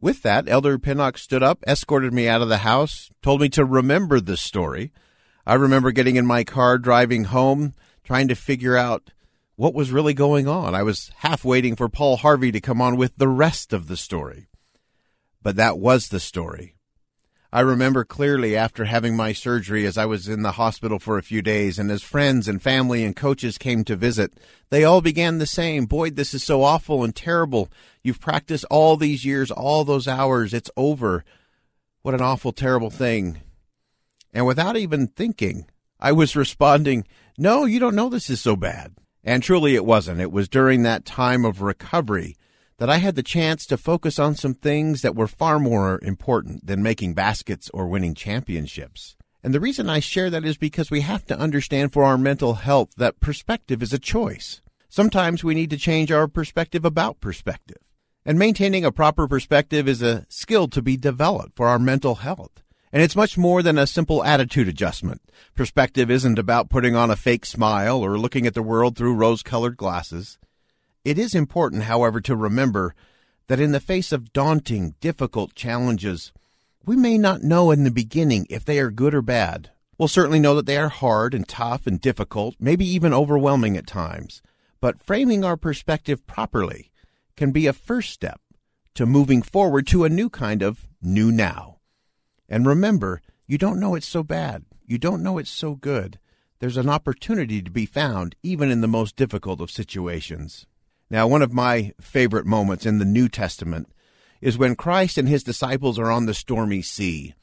With 0.02 0.22
that, 0.24 0.50
Elder 0.50 0.78
Pinnock 0.78 1.18
stood 1.18 1.42
up, 1.42 1.64
escorted 1.66 2.12
me 2.12 2.28
out 2.28 2.42
of 2.42 2.50
the 2.50 2.58
house, 2.58 3.10
told 3.22 3.40
me 3.40 3.48
to 3.48 3.64
remember 3.64 4.20
this 4.20 4.42
story. 4.42 4.92
I 5.46 5.54
remember 5.54 5.92
getting 5.92 6.18
in 6.18 6.26
my 6.26 6.44
car 6.44 6.78
driving 6.78 7.24
home, 7.24 7.76
trying 8.04 8.28
to 8.28 8.36
figure 8.36 8.76
out 8.76 9.12
what 9.58 9.74
was 9.74 9.92
really 9.92 10.14
going 10.14 10.48
on. 10.48 10.74
I 10.74 10.84
was 10.84 11.12
half 11.18 11.44
waiting 11.44 11.76
for 11.76 11.90
Paul 11.90 12.18
Harvey 12.18 12.52
to 12.52 12.62
come 12.62 12.80
on 12.80 12.96
with 12.96 13.18
the 13.18 13.28
rest 13.28 13.74
of 13.74 13.88
the 13.88 13.98
story. 13.98 14.48
But 15.42 15.56
that 15.58 15.80
was 15.80 16.08
the 16.08 16.20
story. 16.20 16.76
I 17.52 17.62
remember 17.62 18.04
clearly 18.04 18.56
after 18.56 18.86
having 18.86 19.16
my 19.16 19.34
surgery 19.34 19.86
as 19.86 19.98
I 19.98 20.06
was 20.06 20.28
in 20.28 20.44
the 20.44 20.54
hospital 20.54 21.00
for 21.00 21.18
a 21.18 21.24
few 21.24 21.42
days 21.42 21.80
and 21.80 21.90
as 21.90 22.04
friends 22.04 22.48
and 22.48 22.62
family 22.62 23.04
and 23.04 23.16
coaches 23.16 23.58
came 23.58 23.84
to 23.86 23.96
visit, 23.96 24.34
they 24.70 24.84
all 24.84 25.02
began 25.02 25.40
the 25.40 25.48
same. 25.48 25.86
Boyd, 25.86 26.18
this 26.18 26.36
is 26.36 26.44
so 26.44 26.62
awful 26.62 27.04
and 27.04 27.16
terrible. 27.16 27.70
You've 28.04 28.20
practiced 28.20 28.66
all 28.70 28.96
these 28.96 29.26
years, 29.26 29.50
all 29.50 29.84
those 29.84 30.08
hours. 30.08 30.54
It's 30.54 30.70
over. 30.78 31.24
What 32.04 32.14
an 32.14 32.22
awful, 32.22 32.52
terrible 32.52 32.92
thing. 32.92 33.42
And 34.34 34.46
without 34.46 34.78
even 34.78 35.08
thinking, 35.08 35.66
I 36.00 36.12
was 36.12 36.36
responding, 36.36 37.08
no, 37.40 37.66
you 37.66 37.80
don't 37.80 37.96
know 37.96 38.10
this 38.10 38.30
is 38.30 38.40
so 38.40 38.56
bad. 38.56 38.94
And 39.28 39.44
truly 39.44 39.76
it 39.76 39.84
wasn't. 39.84 40.22
It 40.22 40.32
was 40.32 40.48
during 40.48 40.84
that 40.84 41.04
time 41.04 41.44
of 41.44 41.62
recovery 41.62 42.38
that 42.78 42.90
I 42.90 43.00
had 43.00 43.16
the 43.16 43.22
chance 43.24 43.66
to 43.66 43.76
focus 43.76 44.20
on 44.20 44.36
some 44.36 44.54
things 44.54 45.02
that 45.02 45.18
were 45.18 45.28
far 45.28 45.60
more 45.60 46.00
important 46.02 46.66
than 46.66 46.82
making 46.82 47.14
baskets 47.14 47.70
or 47.74 47.88
winning 47.88 48.14
championships. 48.14 49.18
And 49.44 49.54
the 49.54 49.60
reason 49.60 49.90
I 49.90 50.00
share 50.00 50.30
that 50.30 50.46
is 50.46 50.56
because 50.56 50.90
we 50.90 51.02
have 51.02 51.26
to 51.26 51.38
understand 51.38 51.92
for 51.92 52.06
our 52.06 52.18
mental 52.18 52.54
health 52.54 52.92
that 52.96 53.20
perspective 53.20 53.84
is 53.84 53.92
a 53.92 54.00
choice. 54.00 54.62
Sometimes 54.88 55.44
we 55.44 55.56
need 55.56 55.72
to 55.72 55.78
change 55.78 56.10
our 56.10 56.30
perspective 56.30 56.86
about 56.86 57.20
perspective. 57.20 57.82
And 58.26 58.40
maintaining 58.40 58.86
a 58.86 58.94
proper 58.94 59.28
perspective 59.28 59.90
is 59.90 60.02
a 60.02 60.26
skill 60.30 60.70
to 60.70 60.82
be 60.82 60.96
developed 60.96 61.58
for 61.58 61.68
our 61.68 61.80
mental 61.80 62.16
health. 62.16 62.64
And 62.92 63.02
it's 63.02 63.16
much 63.16 63.38
more 63.38 63.62
than 63.62 63.78
a 63.78 63.86
simple 63.86 64.24
attitude 64.24 64.68
adjustment. 64.68 65.22
Perspective 65.56 66.10
isn't 66.10 66.40
about 66.40 66.70
putting 66.70 66.96
on 66.96 67.12
a 67.12 67.16
fake 67.16 67.46
smile 67.46 68.04
or 68.04 68.18
looking 68.18 68.48
at 68.48 68.54
the 68.54 68.64
world 68.64 68.96
through 68.96 69.16
rose 69.16 69.44
colored 69.44 69.76
glasses. 69.76 70.38
It 71.04 71.18
is 71.18 71.36
important, 71.36 71.84
however, 71.84 72.22
to 72.22 72.36
remember 72.36 72.96
that 73.48 73.60
in 73.60 73.72
the 73.72 73.80
face 73.80 74.12
of 74.12 74.34
daunting, 74.34 74.96
difficult 75.00 75.56
challenges, 75.56 76.32
we 76.86 76.96
may 76.96 77.18
not 77.18 77.44
know 77.44 77.72
in 77.72 77.84
the 77.84 77.92
beginning 77.92 78.46
if 78.50 78.64
they 78.64 78.80
are 78.80 78.92
good 78.92 79.14
or 79.14 79.22
bad. 79.22 79.72
We'll 79.98 80.08
certainly 80.08 80.40
know 80.40 80.56
that 80.56 80.66
they 80.66 80.78
are 80.78 80.90
hard 80.90 81.34
and 81.34 81.48
tough 81.48 81.88
and 81.88 82.00
difficult, 82.00 82.56
maybe 82.60 82.86
even 82.86 83.14
overwhelming 83.14 83.76
at 83.76 83.88
times. 83.88 84.42
But 84.80 85.02
framing 85.02 85.44
our 85.44 85.58
perspective 85.58 86.26
properly 86.28 86.92
can 87.36 87.52
be 87.52 87.68
a 87.68 87.74
first 87.74 88.12
step 88.12 88.40
to 88.94 89.06
moving 89.06 89.42
forward 89.42 89.88
to 89.88 90.04
a 90.04 90.10
new 90.10 90.30
kind 90.30 90.62
of 90.62 90.88
new 91.02 91.32
now. 91.32 91.77
And 92.50 92.66
remember, 92.66 93.22
you 93.46 93.58
don't 93.58 93.80
know 93.80 93.96
it's 93.96 94.08
so 94.08 94.24
bad. 94.24 94.66
You 94.86 94.98
don't 94.98 95.24
know 95.24 95.38
it's 95.38 95.50
so 95.50 95.76
good. 95.76 96.20
There's 96.60 96.78
an 96.78 96.90
opportunity 96.90 97.62
to 97.62 97.70
be 97.70 97.86
found 97.86 98.36
even 98.42 98.72
in 98.72 98.82
the 98.82 98.88
most 98.88 99.16
difficult 99.16 99.62
of 99.62 99.70
situations. 99.70 100.66
Now, 101.10 101.28
one 101.28 101.42
of 101.42 101.54
my 101.54 101.94
favorite 102.02 102.46
moments 102.46 102.86
in 102.86 102.98
the 102.98 103.06
New 103.06 103.30
Testament 103.30 103.88
is 104.42 104.58
when 104.58 104.76
Christ 104.76 105.18
and 105.18 105.28
his 105.28 105.44
disciples 105.44 105.98
are 105.98 106.12
on 106.12 106.26
the 106.26 106.34
stormy 106.34 106.82
sea. 106.82 107.34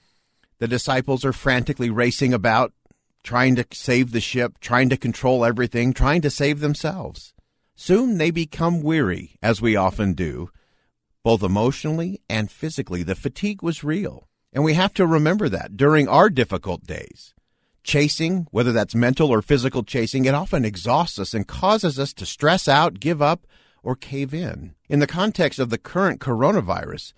The 0.59 0.69
disciples 0.69 1.25
are 1.25 1.33
frantically 1.33 1.91
racing 1.91 2.35
about, 2.35 2.73
trying 3.23 3.57
to 3.57 3.67
save 3.73 4.13
the 4.13 4.21
ship, 4.21 4.59
trying 4.61 4.89
to 4.91 4.97
control 4.97 5.45
everything, 5.45 5.93
trying 5.93 6.21
to 6.23 6.31
save 6.31 6.61
themselves. 6.61 7.33
Soon 7.75 8.19
they 8.19 8.31
become 8.31 8.83
weary, 8.83 9.37
as 9.43 9.61
we 9.61 9.77
often 9.77 10.13
do, 10.13 10.51
both 11.23 11.43
emotionally 11.43 12.21
and 12.29 12.51
physically. 12.51 13.03
The 13.03 13.15
fatigue 13.15 13.63
was 13.63 13.83
real. 13.83 14.29
And 14.55 14.63
we 14.63 14.75
have 14.75 14.95
to 14.95 15.07
remember 15.07 15.49
that 15.49 15.77
during 15.77 16.09
our 16.09 16.31
difficult 16.31 16.87
days. 16.87 17.35
Chasing, 17.83 18.47
whether 18.53 18.73
that's 18.73 18.95
mental 18.95 19.31
or 19.31 19.43
physical 19.43 19.83
chasing, 19.83 20.25
it 20.25 20.35
often 20.35 20.65
exhausts 20.65 21.19
us 21.19 21.35
and 21.35 21.47
causes 21.47 21.99
us 21.99 22.15
to 22.15 22.25
stress 22.25 22.69
out, 22.69 23.01
give 23.01 23.21
up, 23.21 23.47
or 23.83 23.97
cave 23.97 24.33
in. 24.33 24.75
In 24.89 25.01
the 25.01 25.07
context 25.07 25.59
of 25.59 25.69
the 25.69 25.77
current 25.77 26.21
coronavirus, 26.21 27.13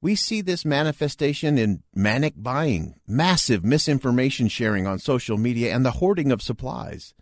we 0.00 0.14
see 0.14 0.42
this 0.42 0.66
manifestation 0.66 1.56
in 1.56 1.82
manic 1.94 2.34
buying, 2.36 3.00
massive 3.08 3.64
misinformation 3.64 4.48
sharing 4.48 4.86
on 4.86 4.98
social 4.98 5.38
media, 5.38 5.74
and 5.74 5.84
the 5.84 5.92
hoarding 5.92 6.30
of 6.30 6.42
supplies. 6.42 7.14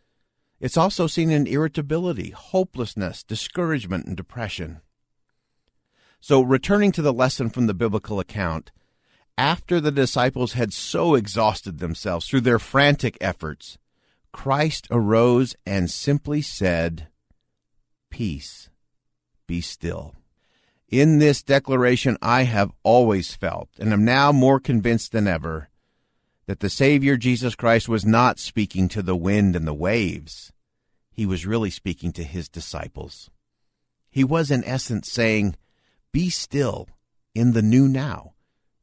It's 0.60 0.76
also 0.76 1.06
seen 1.06 1.30
in 1.30 1.46
irritability, 1.46 2.30
hopelessness, 2.30 3.22
discouragement, 3.22 4.06
and 4.06 4.16
depression. 4.16 4.80
So, 6.20 6.42
returning 6.42 6.92
to 6.92 7.02
the 7.02 7.12
lesson 7.12 7.50
from 7.50 7.68
the 7.68 7.74
biblical 7.74 8.20
account, 8.20 8.72
after 9.38 9.80
the 9.80 9.90
disciples 9.90 10.52
had 10.52 10.72
so 10.72 11.14
exhausted 11.14 11.78
themselves 11.78 12.26
through 12.26 12.42
their 12.42 12.58
frantic 12.58 13.16
efforts, 13.20 13.78
Christ 14.32 14.86
arose 14.90 15.54
and 15.66 15.90
simply 15.90 16.42
said, 16.42 17.08
Peace, 18.10 18.70
be 19.46 19.60
still. 19.60 20.14
In 20.88 21.18
this 21.18 21.42
declaration, 21.42 22.18
I 22.20 22.42
have 22.42 22.72
always 22.82 23.34
felt, 23.34 23.70
and 23.78 23.92
am 23.92 24.04
now 24.04 24.32
more 24.32 24.60
convinced 24.60 25.12
than 25.12 25.26
ever, 25.26 25.70
that 26.46 26.60
the 26.60 26.68
Savior 26.68 27.16
Jesus 27.16 27.54
Christ 27.54 27.88
was 27.88 28.04
not 28.04 28.38
speaking 28.38 28.88
to 28.88 29.02
the 29.02 29.16
wind 29.16 29.56
and 29.56 29.66
the 29.66 29.72
waves. 29.72 30.52
He 31.10 31.24
was 31.24 31.46
really 31.46 31.70
speaking 31.70 32.12
to 32.12 32.24
his 32.24 32.48
disciples. 32.48 33.30
He 34.10 34.24
was, 34.24 34.50
in 34.50 34.64
essence, 34.64 35.10
saying, 35.10 35.56
be 36.12 36.28
still 36.28 36.88
in 37.34 37.52
the 37.52 37.62
new 37.62 37.88
now. 37.88 38.34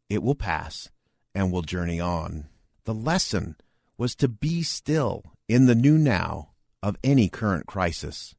It 0.09 0.23
will 0.23 0.35
pass 0.35 0.89
and 1.35 1.51
we'll 1.51 1.61
journey 1.61 1.99
on. 1.99 2.47
The 2.85 2.93
lesson 2.93 3.55
was 3.97 4.15
to 4.15 4.27
be 4.27 4.63
still 4.63 5.23
in 5.47 5.67
the 5.67 5.75
new 5.75 5.97
now 5.97 6.49
of 6.81 6.97
any 7.03 7.29
current 7.29 7.67
crisis. 7.67 8.33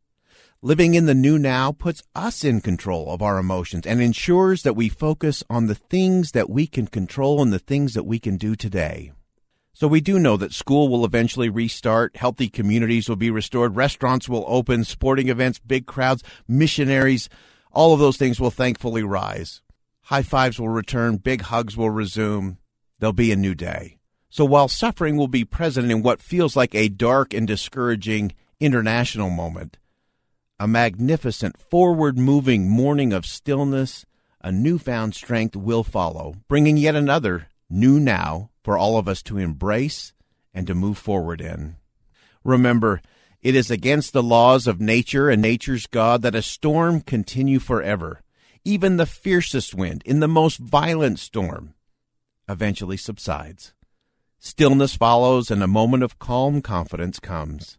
Living 0.63 0.95
in 0.95 1.07
the 1.07 1.15
new 1.15 1.39
now 1.39 1.73
puts 1.73 2.03
us 2.15 2.45
in 2.45 2.61
control 2.61 3.13
of 3.13 3.23
our 3.23 3.39
emotions 3.39 3.87
and 3.87 4.03
ensures 4.03 4.63
that 4.63 4.77
we 4.77 4.89
focus 4.89 5.43
on 5.49 5.67
the 5.67 5.75
things 5.75 6.33
that 6.33 6.51
we 6.51 6.67
can 6.67 6.87
control 6.87 7.41
and 7.41 7.53
the 7.53 7.59
things 7.59 7.95
that 7.95 8.05
we 8.05 8.19
can 8.19 8.37
do 8.37 8.57
today. 8.57 9.13
So 9.73 9.87
we 9.87 10.01
do 10.01 10.19
know 10.19 10.37
that 10.37 10.53
school 10.53 10.89
will 10.89 11.05
eventually 11.05 11.49
restart, 11.49 12.17
healthy 12.17 12.49
communities 12.49 13.09
will 13.09 13.17
be 13.17 13.31
restored, 13.31 13.77
restaurants 13.77 14.29
will 14.29 14.45
open, 14.49 14.85
sporting 14.85 15.29
events, 15.29 15.59
big 15.59 15.87
crowds, 15.87 16.23
missionaries, 16.47 17.31
all 17.73 17.95
of 17.95 18.01
those 18.01 18.17
things 18.17 18.41
will 18.41 18.51
thankfully 18.51 19.03
rise. 19.03 19.63
High 20.11 20.23
fives 20.25 20.59
will 20.59 20.69
return, 20.69 21.19
big 21.19 21.43
hugs 21.43 21.77
will 21.77 21.89
resume. 21.89 22.59
There'll 22.99 23.13
be 23.13 23.31
a 23.31 23.37
new 23.37 23.55
day. 23.55 23.99
So 24.29 24.45
while 24.45 24.67
suffering 24.67 25.17
will 25.17 25.29
be 25.29 25.45
present 25.45 25.89
in 25.89 26.03
what 26.03 26.21
feels 26.21 26.57
like 26.57 26.75
a 26.75 26.89
dark 26.89 27.33
and 27.33 27.47
discouraging 27.47 28.33
international 28.59 29.31
moment, 29.31 29.79
a 30.59 30.67
magnificent 30.67 31.61
forward 31.61 32.19
moving 32.19 32.69
morning 32.69 33.13
of 33.13 33.25
stillness, 33.25 34.05
a 34.41 34.51
newfound 34.51 35.15
strength 35.15 35.55
will 35.55 35.85
follow, 35.85 36.35
bringing 36.49 36.77
yet 36.77 36.97
another 36.97 37.47
new 37.71 38.01
now 38.01 38.51
for 38.65 38.77
all 38.77 38.99
of 38.99 39.07
us 39.07 39.23
to 39.23 39.39
embrace 39.39 40.13
and 40.53 40.67
to 40.67 40.75
move 40.75 40.99
forward 40.99 41.41
in. 41.41 41.77
Remember, 42.43 43.01
it 43.43 43.55
is 43.55 43.71
against 43.71 44.13
the 44.13 44.25
laws 44.25 44.67
of 44.67 44.81
nature 44.81 45.31
and 45.31 45.41
nature's 45.41 45.87
God 45.87 46.23
that 46.23 46.35
a 46.35 46.43
storm 46.43 47.01
continue 47.01 47.61
forever. 47.61 48.23
Even 48.65 48.97
the 48.97 49.07
fiercest 49.07 49.75
wind, 49.75 50.03
in 50.05 50.21
the 50.21 50.29
most 50.29 50.59
violent 50.59 51.19
storm, 51.19 51.75
eventually 52.49 52.97
subsides. 52.97 53.73
Stillness 54.39 54.95
follows, 54.97 55.51
and 55.51 55.63
a 55.63 55.67
moment 55.67 56.03
of 56.03 56.19
calm 56.19 56.61
confidence 56.61 57.19
comes. 57.19 57.79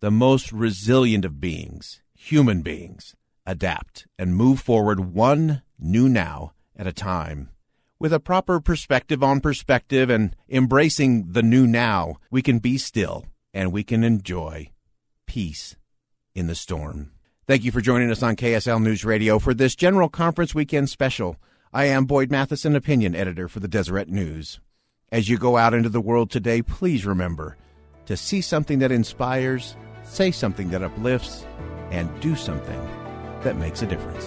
The 0.00 0.10
most 0.10 0.52
resilient 0.52 1.24
of 1.24 1.40
beings, 1.40 2.02
human 2.14 2.62
beings, 2.62 3.14
adapt 3.46 4.06
and 4.18 4.36
move 4.36 4.60
forward 4.60 5.00
one 5.14 5.62
new 5.78 6.08
now 6.08 6.52
at 6.76 6.86
a 6.86 6.92
time. 6.92 7.50
With 7.98 8.12
a 8.12 8.20
proper 8.20 8.60
perspective 8.60 9.22
on 9.22 9.40
perspective 9.40 10.10
and 10.10 10.34
embracing 10.48 11.32
the 11.32 11.42
new 11.42 11.66
now, 11.66 12.16
we 12.30 12.42
can 12.42 12.58
be 12.58 12.76
still 12.76 13.26
and 13.52 13.72
we 13.72 13.84
can 13.84 14.04
enjoy 14.04 14.70
peace 15.26 15.76
in 16.34 16.48
the 16.48 16.54
storm. 16.54 17.13
Thank 17.46 17.62
you 17.62 17.72
for 17.72 17.82
joining 17.82 18.10
us 18.10 18.22
on 18.22 18.36
KSL 18.36 18.82
News 18.82 19.04
Radio 19.04 19.38
for 19.38 19.52
this 19.52 19.74
General 19.74 20.08
Conference 20.08 20.54
Weekend 20.54 20.88
special. 20.88 21.36
I 21.74 21.84
am 21.84 22.06
Boyd 22.06 22.30
Matheson, 22.30 22.74
opinion 22.74 23.14
editor 23.14 23.48
for 23.48 23.60
the 23.60 23.68
Deseret 23.68 24.08
News. 24.08 24.60
As 25.12 25.28
you 25.28 25.36
go 25.36 25.58
out 25.58 25.74
into 25.74 25.90
the 25.90 26.00
world 26.00 26.30
today, 26.30 26.62
please 26.62 27.04
remember 27.04 27.58
to 28.06 28.16
see 28.16 28.40
something 28.40 28.78
that 28.78 28.90
inspires, 28.90 29.76
say 30.04 30.30
something 30.30 30.70
that 30.70 30.82
uplifts, 30.82 31.44
and 31.90 32.08
do 32.22 32.34
something 32.34 32.80
that 33.42 33.58
makes 33.58 33.82
a 33.82 33.86
difference. 33.86 34.24